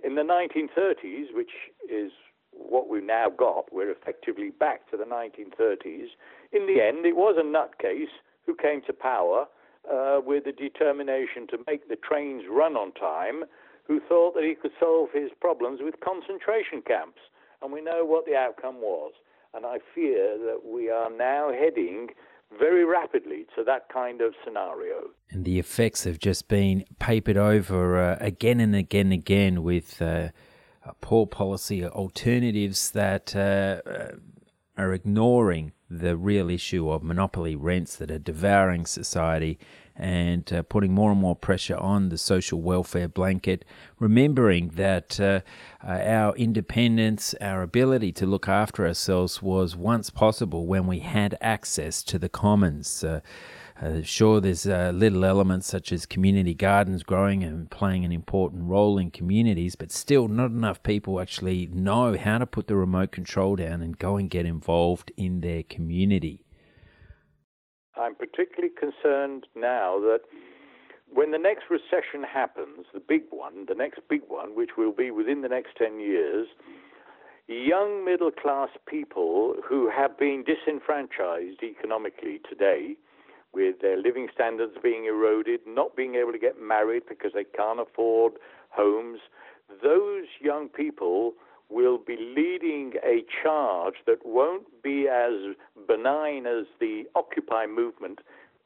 in 0.04 0.14
the 0.14 0.22
1930s, 0.22 1.34
which 1.34 1.50
is 1.90 2.12
what 2.52 2.88
we've 2.88 3.04
now 3.04 3.28
got, 3.30 3.72
we're 3.72 3.90
effectively 3.90 4.50
back 4.50 4.90
to 4.90 4.96
the 4.96 5.04
1930s. 5.04 6.08
In 6.52 6.66
the 6.66 6.82
end, 6.82 7.06
it 7.06 7.16
was 7.16 7.36
a 7.38 7.44
nutcase 7.44 8.12
who 8.46 8.54
came 8.54 8.82
to 8.86 8.92
power 8.92 9.46
uh, 9.90 10.20
with 10.24 10.44
the 10.44 10.52
determination 10.52 11.46
to 11.48 11.58
make 11.66 11.88
the 11.88 11.96
trains 11.96 12.44
run 12.50 12.76
on 12.76 12.92
time, 12.92 13.44
who 13.86 14.00
thought 14.08 14.34
that 14.34 14.44
he 14.44 14.54
could 14.54 14.72
solve 14.78 15.08
his 15.12 15.30
problems 15.40 15.80
with 15.82 15.94
concentration 16.00 16.82
camps. 16.86 17.20
And 17.62 17.72
we 17.72 17.80
know 17.80 18.04
what 18.04 18.26
the 18.26 18.36
outcome 18.36 18.76
was. 18.80 19.12
And 19.54 19.66
I 19.66 19.78
fear 19.94 20.38
that 20.38 20.60
we 20.64 20.90
are 20.90 21.10
now 21.10 21.50
heading 21.52 22.08
very 22.58 22.84
rapidly 22.84 23.46
to 23.56 23.64
that 23.64 23.88
kind 23.88 24.20
of 24.20 24.34
scenario. 24.44 25.10
And 25.30 25.44
the 25.44 25.58
effects 25.58 26.04
have 26.04 26.18
just 26.18 26.48
been 26.48 26.84
papered 26.98 27.36
over 27.36 27.98
uh, 27.98 28.16
again 28.20 28.60
and 28.60 28.74
again 28.74 29.06
and 29.06 29.12
again 29.12 29.62
with 29.62 30.02
uh, 30.02 30.28
poor 31.00 31.26
policy 31.26 31.84
alternatives 31.86 32.90
that 32.92 33.34
uh, 33.36 33.80
are 34.80 34.94
ignoring 34.94 35.72
the 35.90 36.16
real 36.16 36.48
issue 36.48 36.88
of 36.88 37.02
monopoly 37.02 37.54
rents 37.54 37.96
that 37.96 38.10
are 38.10 38.18
devouring 38.18 38.86
society 38.86 39.58
and 39.94 40.50
uh, 40.52 40.62
putting 40.62 40.94
more 40.94 41.10
and 41.10 41.20
more 41.20 41.36
pressure 41.36 41.76
on 41.76 42.08
the 42.08 42.16
social 42.16 42.62
welfare 42.62 43.08
blanket, 43.08 43.64
remembering 43.98 44.68
that 44.68 45.20
uh, 45.20 45.40
uh, 45.86 45.90
our 45.90 46.34
independence, 46.36 47.34
our 47.42 47.62
ability 47.62 48.10
to 48.10 48.24
look 48.24 48.48
after 48.48 48.86
ourselves 48.86 49.42
was 49.42 49.76
once 49.76 50.08
possible 50.08 50.66
when 50.66 50.86
we 50.86 51.00
had 51.00 51.36
access 51.42 52.02
to 52.02 52.18
the 52.18 52.30
commons. 52.30 53.04
Uh, 53.04 53.20
uh, 53.82 54.02
sure, 54.02 54.40
there's 54.42 54.66
uh, 54.66 54.92
little 54.94 55.24
elements 55.24 55.66
such 55.66 55.90
as 55.90 56.04
community 56.04 56.52
gardens 56.52 57.02
growing 57.02 57.42
and 57.42 57.70
playing 57.70 58.04
an 58.04 58.12
important 58.12 58.64
role 58.64 58.98
in 58.98 59.10
communities, 59.10 59.74
but 59.74 59.90
still, 59.90 60.28
not 60.28 60.50
enough 60.50 60.82
people 60.82 61.18
actually 61.18 61.66
know 61.72 62.16
how 62.16 62.36
to 62.36 62.46
put 62.46 62.66
the 62.66 62.76
remote 62.76 63.10
control 63.10 63.56
down 63.56 63.80
and 63.80 63.98
go 63.98 64.16
and 64.16 64.28
get 64.28 64.44
involved 64.44 65.10
in 65.16 65.40
their 65.40 65.62
community. 65.62 66.44
I'm 67.96 68.14
particularly 68.14 68.74
concerned 68.78 69.46
now 69.56 69.98
that 70.00 70.20
when 71.08 71.30
the 71.30 71.38
next 71.38 71.64
recession 71.70 72.22
happens, 72.22 72.86
the 72.92 73.00
big 73.00 73.22
one, 73.30 73.64
the 73.66 73.74
next 73.74 74.00
big 74.10 74.22
one, 74.28 74.54
which 74.54 74.70
will 74.76 74.92
be 74.92 75.10
within 75.10 75.40
the 75.40 75.48
next 75.48 75.76
10 75.78 76.00
years, 76.00 76.48
young 77.48 78.04
middle 78.04 78.30
class 78.30 78.68
people 78.86 79.54
who 79.66 79.90
have 79.90 80.18
been 80.18 80.44
disenfranchised 80.44 81.62
economically 81.62 82.40
today 82.48 82.96
with 83.52 83.80
their 83.80 83.96
living 83.96 84.28
standards 84.32 84.74
being 84.82 85.06
eroded, 85.06 85.60
not 85.66 85.96
being 85.96 86.14
able 86.14 86.32
to 86.32 86.38
get 86.38 86.60
married 86.60 87.02
because 87.08 87.32
they 87.34 87.44
can't 87.44 87.80
afford 87.80 88.34
homes, 88.70 89.20
those 89.82 90.26
young 90.40 90.68
people 90.68 91.34
will 91.68 91.98
be 91.98 92.16
leading 92.16 92.94
a 93.04 93.24
charge 93.42 93.94
that 94.06 94.18
won't 94.24 94.82
be 94.82 95.06
as 95.08 95.54
benign 95.86 96.46
as 96.46 96.66
the 96.80 97.04
Occupy 97.14 97.66
movement 97.66 98.20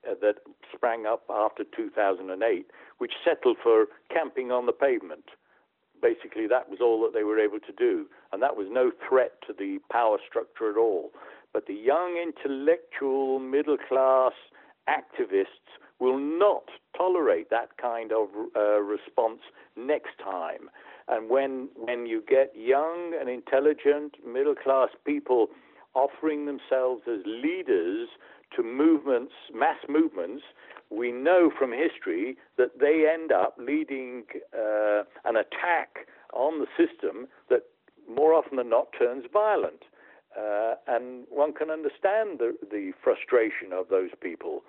uh, 0.09 0.15
that 0.21 0.37
sprang 0.75 1.07
up 1.07 1.23
after 1.31 1.65
2008, 1.77 2.67
which 2.99 3.13
settled 3.25 3.59
for 3.63 3.87
camping 4.13 4.51
on 4.51 4.67
the 4.67 4.73
pavement. 4.73 5.25
Basically, 6.03 6.47
that 6.47 6.69
was 6.69 6.81
all 6.81 7.03
that 7.03 7.13
they 7.15 7.25
were 7.25 7.39
able 7.39 7.61
to 7.61 7.73
do, 7.73 8.07
and 8.33 8.43
that 8.43 8.57
was 8.57 8.67
no 8.71 8.91
threat 9.07 9.33
to 9.47 9.53
the 9.53 9.79
power 9.91 10.19
structure 10.27 10.71
at 10.71 10.77
all. 10.77 11.11
But 11.53 11.67
the 11.67 11.75
young 11.75 12.17
intellectual 12.17 13.39
middle 13.39 13.77
class 13.77 14.33
activists 14.89 15.79
will 16.01 16.19
not 16.19 16.65
tolerate 16.97 17.51
that 17.51 17.77
kind 17.81 18.13
of 18.13 18.29
uh, 18.57 18.81
response 18.81 19.41
next 19.77 20.19
time. 20.23 20.69
And 21.09 21.29
when 21.29 21.69
when 21.77 22.07
you 22.07 22.23
get 22.27 22.53
young 22.57 23.15
and 23.19 23.29
intelligent 23.29 24.17
middle 24.27 24.55
class 24.55 24.89
people 25.05 25.49
offering 25.95 26.47
themselves 26.47 27.03
as 27.07 27.21
leaders 27.25 28.09
to 28.57 28.63
movements, 28.63 29.33
mass 29.55 29.79
movements, 29.89 30.43
we 30.91 31.13
know 31.13 31.51
from 31.57 31.73
history 31.73 32.37
that 32.57 32.79
they 32.81 33.07
end 33.13 33.33
up 33.33 33.57
leading 33.59 34.25
uh, 34.57 35.03
an 35.25 35.37
attack 35.37 36.07
on 36.33 36.61
the 36.61 36.67
system 36.77 37.27
that 37.49 37.63
more 38.09 38.35
often 38.35 38.57
than 38.57 38.69
not 38.69 38.89
turns 38.99 39.25
violent. 39.33 39.83
Uh, 40.39 40.75
and 40.89 41.27
one 41.31 41.53
can 41.53 41.71
understand 41.71 42.39
the, 42.39 42.57
the 42.71 42.93
frustration 43.03 43.73
of 43.73 43.89
those 43.89 44.11
people. 44.21 44.63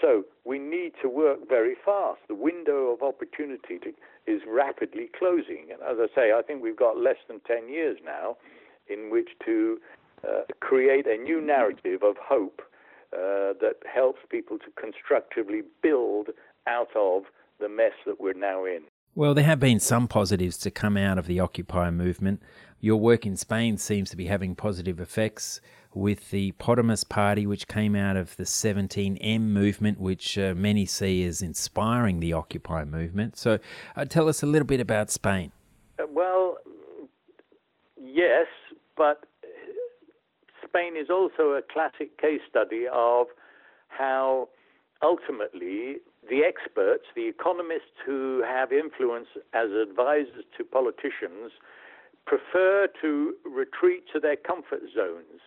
So 0.00 0.24
we 0.44 0.58
need 0.58 0.92
to 1.02 1.08
work 1.08 1.48
very 1.48 1.74
fast. 1.84 2.20
The 2.28 2.34
window 2.34 2.92
of 2.94 3.02
opportunity 3.02 3.78
to, 3.82 3.92
is 4.26 4.42
rapidly 4.46 5.10
closing. 5.18 5.68
And 5.72 5.82
as 5.82 5.98
I 5.98 6.06
say, 6.14 6.32
I 6.32 6.42
think 6.42 6.62
we've 6.62 6.76
got 6.76 6.96
less 6.96 7.16
than 7.26 7.40
10 7.40 7.68
years 7.68 7.98
now 8.04 8.36
in 8.88 9.10
which 9.10 9.30
to 9.44 9.78
uh, 10.24 10.42
create 10.60 11.06
a 11.06 11.16
new 11.16 11.40
narrative 11.40 12.02
of 12.02 12.16
hope 12.22 12.62
uh, 13.12 13.54
that 13.60 13.76
helps 13.92 14.20
people 14.30 14.58
to 14.58 14.66
constructively 14.80 15.62
build 15.82 16.28
out 16.66 16.90
of 16.94 17.24
the 17.58 17.68
mess 17.68 17.92
that 18.06 18.20
we're 18.20 18.34
now 18.34 18.64
in. 18.64 18.82
Well, 19.14 19.34
there 19.34 19.44
have 19.44 19.58
been 19.58 19.80
some 19.80 20.06
positives 20.06 20.58
to 20.58 20.70
come 20.70 20.96
out 20.96 21.18
of 21.18 21.26
the 21.26 21.40
Occupy 21.40 21.90
movement. 21.90 22.40
Your 22.80 22.96
work 22.96 23.26
in 23.26 23.36
Spain 23.36 23.76
seems 23.76 24.10
to 24.10 24.16
be 24.16 24.26
having 24.26 24.54
positive 24.54 25.00
effects 25.00 25.60
with 25.94 26.30
the 26.30 26.52
Podemos 26.52 27.08
Party, 27.08 27.44
which 27.44 27.66
came 27.66 27.96
out 27.96 28.16
of 28.16 28.36
the 28.36 28.44
17M 28.44 29.40
movement, 29.40 29.98
which 29.98 30.38
uh, 30.38 30.54
many 30.56 30.86
see 30.86 31.24
as 31.24 31.42
inspiring 31.42 32.20
the 32.20 32.32
Occupy 32.32 32.84
movement. 32.84 33.36
So, 33.36 33.58
uh, 33.96 34.04
tell 34.04 34.28
us 34.28 34.44
a 34.44 34.46
little 34.46 34.66
bit 34.66 34.80
about 34.80 35.10
Spain. 35.10 35.50
Uh, 35.98 36.04
well, 36.08 36.58
yes, 38.00 38.46
but 38.96 39.24
Spain 40.64 40.96
is 40.96 41.10
also 41.10 41.54
a 41.54 41.62
classic 41.72 42.16
case 42.20 42.42
study 42.48 42.84
of 42.92 43.26
how 43.88 44.48
ultimately 45.02 45.96
the 46.28 46.42
experts, 46.46 47.04
the 47.16 47.26
economists 47.26 47.96
who 48.06 48.42
have 48.46 48.70
influence 48.72 49.28
as 49.52 49.70
advisors 49.70 50.44
to 50.56 50.64
politicians, 50.64 51.50
prefer 52.28 52.86
to 53.00 53.34
retreat 53.44 54.04
to 54.12 54.20
their 54.20 54.36
comfort 54.36 54.82
zones. 54.94 55.40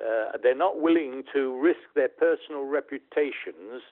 Uh, 0.00 0.38
they're 0.42 0.56
not 0.56 0.80
willing 0.80 1.22
to 1.32 1.60
risk 1.60 1.84
their 1.94 2.08
personal 2.08 2.64
reputations 2.64 3.82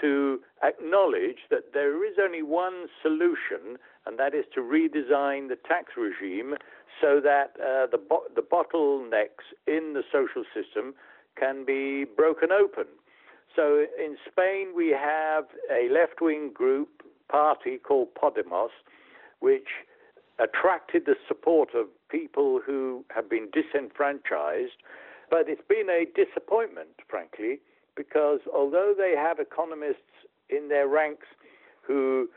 to 0.00 0.40
acknowledge 0.62 1.40
that 1.50 1.74
there 1.74 2.06
is 2.06 2.14
only 2.22 2.42
one 2.42 2.86
solution, 3.02 3.76
and 4.06 4.18
that 4.18 4.34
is 4.34 4.44
to 4.54 4.60
redesign 4.60 5.48
the 5.48 5.58
tax 5.68 5.92
regime 5.96 6.54
so 7.00 7.20
that 7.20 7.52
uh, 7.58 7.86
the, 7.90 7.98
bo- 7.98 8.30
the 8.34 8.40
bottlenecks 8.42 9.50
in 9.66 9.94
the 9.94 10.02
social 10.12 10.44
system 10.54 10.94
can 11.36 11.64
be 11.64 12.04
broken 12.16 12.50
open. 12.52 12.86
So 13.54 13.84
in 13.98 14.16
Spain, 14.30 14.68
we 14.76 14.90
have 14.90 15.46
a 15.70 15.92
left 15.92 16.20
wing 16.20 16.52
group 16.54 17.02
party 17.28 17.78
called 17.78 18.08
Podemos, 18.14 18.70
which 19.40 19.68
attracted 20.42 21.04
the 21.06 21.16
support 21.28 21.70
of 21.74 21.86
people 22.08 22.60
who 22.64 23.04
have 23.14 23.28
been 23.28 23.48
disenfranchised 23.52 24.82
but 25.30 25.48
it's 25.48 25.62
been 25.68 25.88
a 25.88 26.04
disappointment, 26.14 26.90
frankly, 27.08 27.60
because 27.96 28.40
although 28.52 28.92
they 28.96 29.14
have 29.16 29.38
economists 29.38 30.26
in 30.48 30.68
their 30.68 30.88
ranks 30.88 31.26
who 31.86 32.28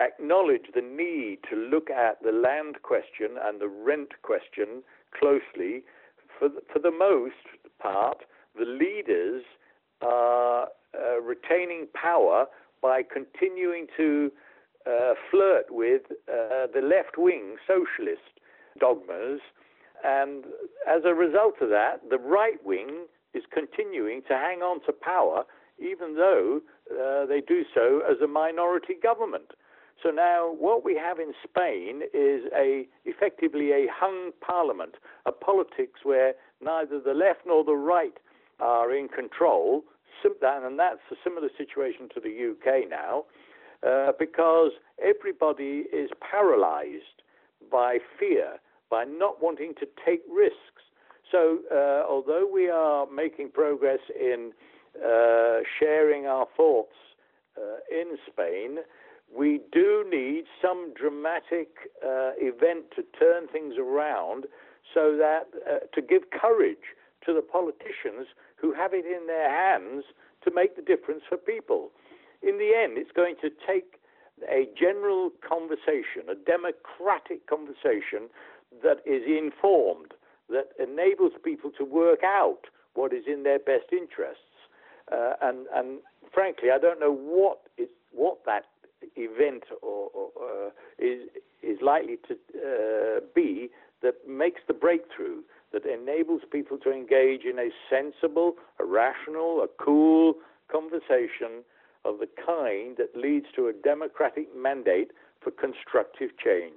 acknowledge 0.00 0.66
the 0.74 0.80
need 0.80 1.38
to 1.50 1.56
look 1.56 1.90
at 1.90 2.22
the 2.22 2.32
land 2.32 2.76
question 2.82 3.36
and 3.42 3.60
the 3.60 3.68
rent 3.68 4.10
question 4.22 4.82
closely, 5.18 5.82
for 6.38 6.48
the, 6.48 6.60
for 6.72 6.78
the 6.78 6.90
most 6.90 7.34
part, 7.80 8.18
the 8.58 8.64
leaders 8.64 9.42
are 10.00 10.68
uh, 10.94 11.20
retaining 11.20 11.86
power 11.94 12.46
by 12.82 13.02
continuing 13.02 13.86
to 13.96 14.30
uh, 14.86 15.14
flirt 15.30 15.66
with 15.70 16.02
uh, 16.28 16.66
the 16.72 16.80
left 16.82 17.18
wing 17.18 17.56
socialist 17.66 18.22
dogmas. 18.78 19.40
And 20.04 20.44
as 20.88 21.02
a 21.04 21.14
result 21.14 21.54
of 21.60 21.70
that, 21.70 22.08
the 22.10 22.18
right 22.18 22.64
wing 22.64 23.06
is 23.34 23.42
continuing 23.52 24.22
to 24.28 24.34
hang 24.34 24.60
on 24.60 24.80
to 24.86 24.92
power, 24.92 25.44
even 25.78 26.14
though 26.14 26.60
uh, 26.90 27.26
they 27.26 27.40
do 27.40 27.64
so 27.74 28.02
as 28.08 28.20
a 28.22 28.26
minority 28.26 28.94
government. 29.02 29.52
So 30.02 30.10
now 30.10 30.52
what 30.52 30.84
we 30.84 30.94
have 30.96 31.18
in 31.18 31.32
Spain 31.42 32.02
is 32.12 32.42
a 32.54 32.86
effectively 33.04 33.72
a 33.72 33.86
hung 33.90 34.32
parliament, 34.40 34.96
a 35.24 35.32
politics 35.32 36.00
where 36.04 36.34
neither 36.60 37.00
the 37.00 37.14
left 37.14 37.40
nor 37.46 37.64
the 37.64 37.76
right 37.76 38.16
are 38.60 38.94
in 38.94 39.08
control, 39.08 39.84
and 40.24 40.78
that's 40.78 41.00
a 41.10 41.14
similar 41.22 41.48
situation 41.56 42.08
to 42.14 42.20
the 42.20 42.52
UK 42.52 42.88
now, 42.88 43.24
uh, 43.86 44.12
because 44.18 44.72
everybody 45.02 45.84
is 45.92 46.10
paralyzed 46.20 47.22
by 47.70 47.98
fear, 48.18 48.58
by 48.90 49.04
not 49.04 49.42
wanting 49.42 49.74
to 49.80 49.86
take 50.04 50.22
risks. 50.32 50.82
So, 51.30 51.58
uh, 51.72 52.08
although 52.08 52.48
we 52.50 52.70
are 52.70 53.06
making 53.10 53.50
progress 53.50 53.98
in 54.18 54.52
uh, 55.04 55.58
sharing 55.78 56.26
our 56.26 56.46
thoughts 56.56 56.94
uh, 57.58 57.78
in 57.90 58.16
Spain, 58.30 58.78
we 59.36 59.60
do 59.72 60.04
need 60.08 60.44
some 60.62 60.94
dramatic 60.94 61.68
uh, 62.02 62.30
event 62.38 62.84
to 62.94 63.02
turn 63.18 63.48
things 63.48 63.74
around 63.78 64.46
so 64.94 65.16
that 65.16 65.48
to 65.92 66.00
give 66.00 66.30
courage 66.30 66.94
to 67.26 67.34
the 67.34 67.42
politicians 67.42 68.28
who 68.54 68.72
have 68.72 68.94
it 68.94 69.04
in 69.04 69.26
their 69.26 69.50
hands 69.50 70.04
to 70.44 70.50
make 70.54 70.76
the 70.76 70.82
difference 70.82 71.22
for 71.28 71.36
people. 71.36 71.90
In 72.46 72.58
the 72.58 72.72
end, 72.76 72.96
it's 72.96 73.10
going 73.10 73.34
to 73.42 73.50
take 73.66 73.98
a 74.48 74.68
general 74.78 75.32
conversation, 75.46 76.30
a 76.30 76.36
democratic 76.36 77.48
conversation 77.48 78.30
that 78.84 78.98
is 79.04 79.22
informed, 79.26 80.14
that 80.48 80.68
enables 80.78 81.32
people 81.42 81.72
to 81.76 81.84
work 81.84 82.22
out 82.22 82.70
what 82.94 83.12
is 83.12 83.24
in 83.26 83.42
their 83.42 83.58
best 83.58 83.90
interests. 83.90 84.42
Uh, 85.10 85.32
and, 85.42 85.66
and 85.74 85.98
frankly, 86.32 86.68
I 86.72 86.78
don't 86.78 87.00
know 87.00 87.12
what 87.12 87.58
is 87.78 87.88
what 88.12 88.38
that 88.46 88.64
event 89.16 89.64
or, 89.82 90.10
or 90.14 90.30
uh, 90.40 90.70
is 90.98 91.28
is 91.62 91.78
likely 91.82 92.16
to 92.28 92.34
uh, 92.34 93.20
be 93.34 93.70
that 94.02 94.28
makes 94.28 94.60
the 94.68 94.74
breakthrough 94.74 95.42
that 95.72 95.84
enables 95.84 96.42
people 96.50 96.78
to 96.78 96.92
engage 96.92 97.42
in 97.42 97.58
a 97.58 97.70
sensible, 97.90 98.54
a 98.78 98.84
rational, 98.84 99.62
a 99.62 99.68
cool 99.82 100.34
conversation 100.70 101.64
of 102.06 102.18
the 102.18 102.28
kind 102.46 102.96
that 102.98 103.16
leads 103.16 103.46
to 103.56 103.68
a 103.68 103.72
democratic 103.72 104.48
mandate 104.56 105.10
for 105.42 105.50
constructive 105.50 106.30
change. 106.42 106.74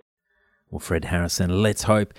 Well, 0.70 0.80
Fred 0.80 1.06
Harrison, 1.06 1.62
let's 1.62 1.84
hope 1.84 2.13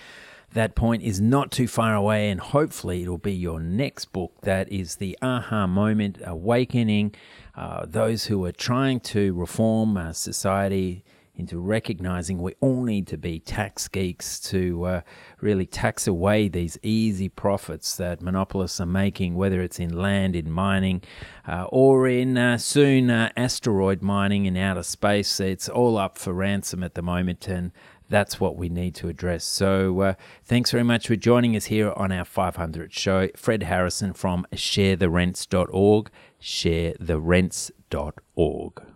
that 0.53 0.75
point 0.75 1.03
is 1.03 1.21
not 1.21 1.53
too 1.53 1.69
far 1.69 1.95
away, 1.95 2.29
and 2.31 2.41
hopefully, 2.41 3.03
it'll 3.03 3.19
be 3.19 3.33
your 3.33 3.61
next 3.61 4.07
book 4.07 4.33
that 4.43 4.71
is 4.73 4.97
the 4.97 5.17
aha 5.23 5.67
moment, 5.67 6.19
awakening 6.25 7.15
uh, 7.55 7.87
those 7.87 8.27
who 8.27 8.45
are 8.45 8.53
trying 8.53 8.99
to 9.01 9.33
reform 9.35 9.97
uh, 9.97 10.13
society 10.13 11.05
into 11.41 11.59
recognizing 11.59 12.41
we 12.41 12.55
all 12.61 12.85
need 12.85 13.09
to 13.09 13.19
be 13.19 13.41
tax 13.41 13.89
geeks 13.89 14.39
to 14.39 14.85
uh, 14.85 15.01
really 15.41 15.67
tax 15.67 16.07
away 16.07 16.47
these 16.49 16.79
easy 16.83 17.29
profits 17.29 17.97
that 17.97 18.23
monopolists 18.23 18.81
are 18.81 18.87
making, 18.87 19.35
whether 19.35 19.61
it's 19.61 19.81
in 19.81 19.97
land, 19.97 20.37
in 20.37 20.53
mining, 20.53 21.03
uh, 21.49 21.65
or 21.71 22.07
in 22.07 22.39
uh, 22.39 22.59
soon 22.59 23.11
uh, 23.11 23.33
asteroid 23.37 24.03
mining 24.03 24.47
in 24.47 24.57
outer 24.57 24.85
space. 24.85 25.41
It's 25.41 25.69
all 25.69 25.99
up 25.99 26.17
for 26.19 26.33
ransom 26.33 26.85
at 26.85 26.95
the 26.95 27.03
moment, 27.03 27.49
and 27.49 27.73
that's 28.11 28.39
what 28.39 28.57
we 28.57 28.69
need 28.69 28.95
to 28.97 29.09
address. 29.09 29.45
So, 29.45 30.01
uh, 30.01 30.13
thanks 30.45 30.71
very 30.71 30.85
much 30.85 31.07
for 31.07 31.17
joining 31.17 31.57
us 31.57 31.65
here 31.67 31.93
on 31.97 32.13
our 32.13 32.27
500 32.27 32.93
show. 32.93 33.29
Fred 33.35 33.63
Harrison 33.63 34.13
from 34.13 34.47
sharetherents.org, 34.53 36.11
sharetherents.org. 36.41 38.90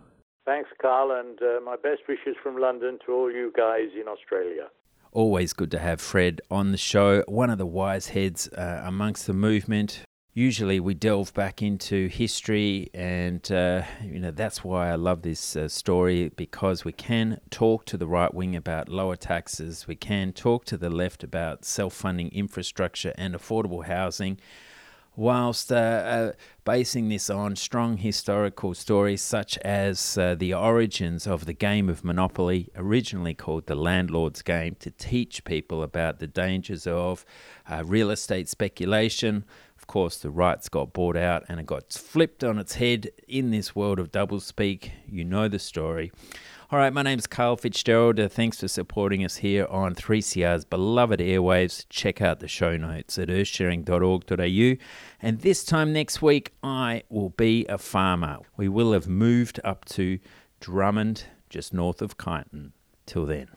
Thanks, 0.45 0.69
Karl, 0.79 1.11
and 1.11 1.41
uh, 1.41 1.59
my 1.65 1.75
best 1.75 2.01
wishes 2.07 2.35
from 2.43 2.57
London 2.57 2.99
to 3.05 3.11
all 3.11 3.31
you 3.31 3.51
guys 3.57 3.89
in 3.99 4.07
Australia. 4.07 4.67
Always 5.11 5.53
good 5.53 5.71
to 5.71 5.79
have 5.79 5.99
Fred 5.99 6.39
on 6.51 6.71
the 6.71 6.77
show, 6.77 7.23
one 7.27 7.49
of 7.49 7.57
the 7.57 7.65
wise 7.65 8.09
heads 8.09 8.47
uh, 8.49 8.83
amongst 8.85 9.25
the 9.25 9.33
movement. 9.33 10.03
Usually, 10.35 10.79
we 10.79 10.93
delve 10.93 11.33
back 11.33 11.63
into 11.63 12.09
history, 12.09 12.89
and 12.93 13.49
uh, 13.51 13.83
you 14.03 14.19
know 14.19 14.31
that's 14.31 14.63
why 14.63 14.91
I 14.91 14.95
love 14.95 15.23
this 15.23 15.55
uh, 15.55 15.67
story 15.67 16.29
because 16.35 16.85
we 16.85 16.91
can 16.91 17.39
talk 17.49 17.85
to 17.85 17.97
the 17.97 18.05
right 18.05 18.33
wing 18.33 18.55
about 18.55 18.89
lower 18.89 19.15
taxes, 19.15 19.87
we 19.87 19.95
can 19.95 20.31
talk 20.31 20.65
to 20.65 20.77
the 20.77 20.89
left 20.89 21.23
about 21.23 21.65
self-funding 21.65 22.29
infrastructure 22.33 23.13
and 23.17 23.33
affordable 23.33 23.85
housing 23.85 24.37
whilst 25.15 25.71
uh, 25.71 25.75
uh, 25.75 26.31
basing 26.63 27.09
this 27.09 27.29
on 27.29 27.55
strong 27.55 27.97
historical 27.97 28.73
stories 28.73 29.21
such 29.21 29.57
as 29.59 30.17
uh, 30.17 30.35
the 30.35 30.53
origins 30.53 31.27
of 31.27 31.45
the 31.45 31.53
game 31.53 31.89
of 31.89 32.03
Monopoly, 32.03 32.69
originally 32.75 33.33
called 33.33 33.67
the 33.67 33.75
landlord's 33.75 34.41
game, 34.41 34.75
to 34.79 34.91
teach 34.91 35.43
people 35.43 35.83
about 35.83 36.19
the 36.19 36.27
dangers 36.27 36.87
of 36.87 37.25
uh, 37.69 37.83
real 37.85 38.09
estate 38.09 38.49
speculation. 38.49 39.45
Of 39.77 39.87
course, 39.87 40.17
the 40.17 40.31
rights 40.31 40.69
got 40.69 40.93
bought 40.93 41.17
out 41.17 41.43
and 41.47 41.59
it 41.59 41.65
got 41.65 41.93
flipped 41.93 42.43
on 42.43 42.57
its 42.57 42.75
head 42.75 43.11
in 43.27 43.51
this 43.51 43.75
world 43.75 43.99
of 43.99 44.11
doublespeak. 44.11 44.91
You 45.07 45.23
know 45.23 45.47
the 45.47 45.59
story. 45.59 46.11
All 46.71 46.79
right, 46.79 46.91
my 46.91 47.03
name's 47.03 47.27
Karl 47.27 47.57
Fitzgerald. 47.57 48.19
Uh, 48.19 48.27
thanks 48.27 48.59
for 48.59 48.67
supporting 48.67 49.23
us 49.23 49.35
here 49.37 49.67
on 49.67 49.93
3CR's 49.93 50.65
beloved 50.65 51.19
airwaves. 51.19 51.85
Check 51.89 52.23
out 52.23 52.39
the 52.39 52.47
show 52.47 52.75
notes 52.75 53.19
at 53.19 53.27
earthsharing.org.au. 53.27 54.83
And 55.21 55.41
this 55.41 55.63
time 55.63 55.93
next 55.93 56.23
week, 56.23 56.53
I 56.63 57.03
will 57.07 57.29
be 57.29 57.67
a 57.67 57.77
farmer. 57.77 58.39
We 58.57 58.67
will 58.67 58.93
have 58.93 59.07
moved 59.07 59.59
up 59.63 59.85
to 59.85 60.17
Drummond, 60.59 61.25
just 61.51 61.71
north 61.71 62.01
of 62.01 62.17
Kyneton. 62.17 62.71
Till 63.05 63.27
then. 63.27 63.49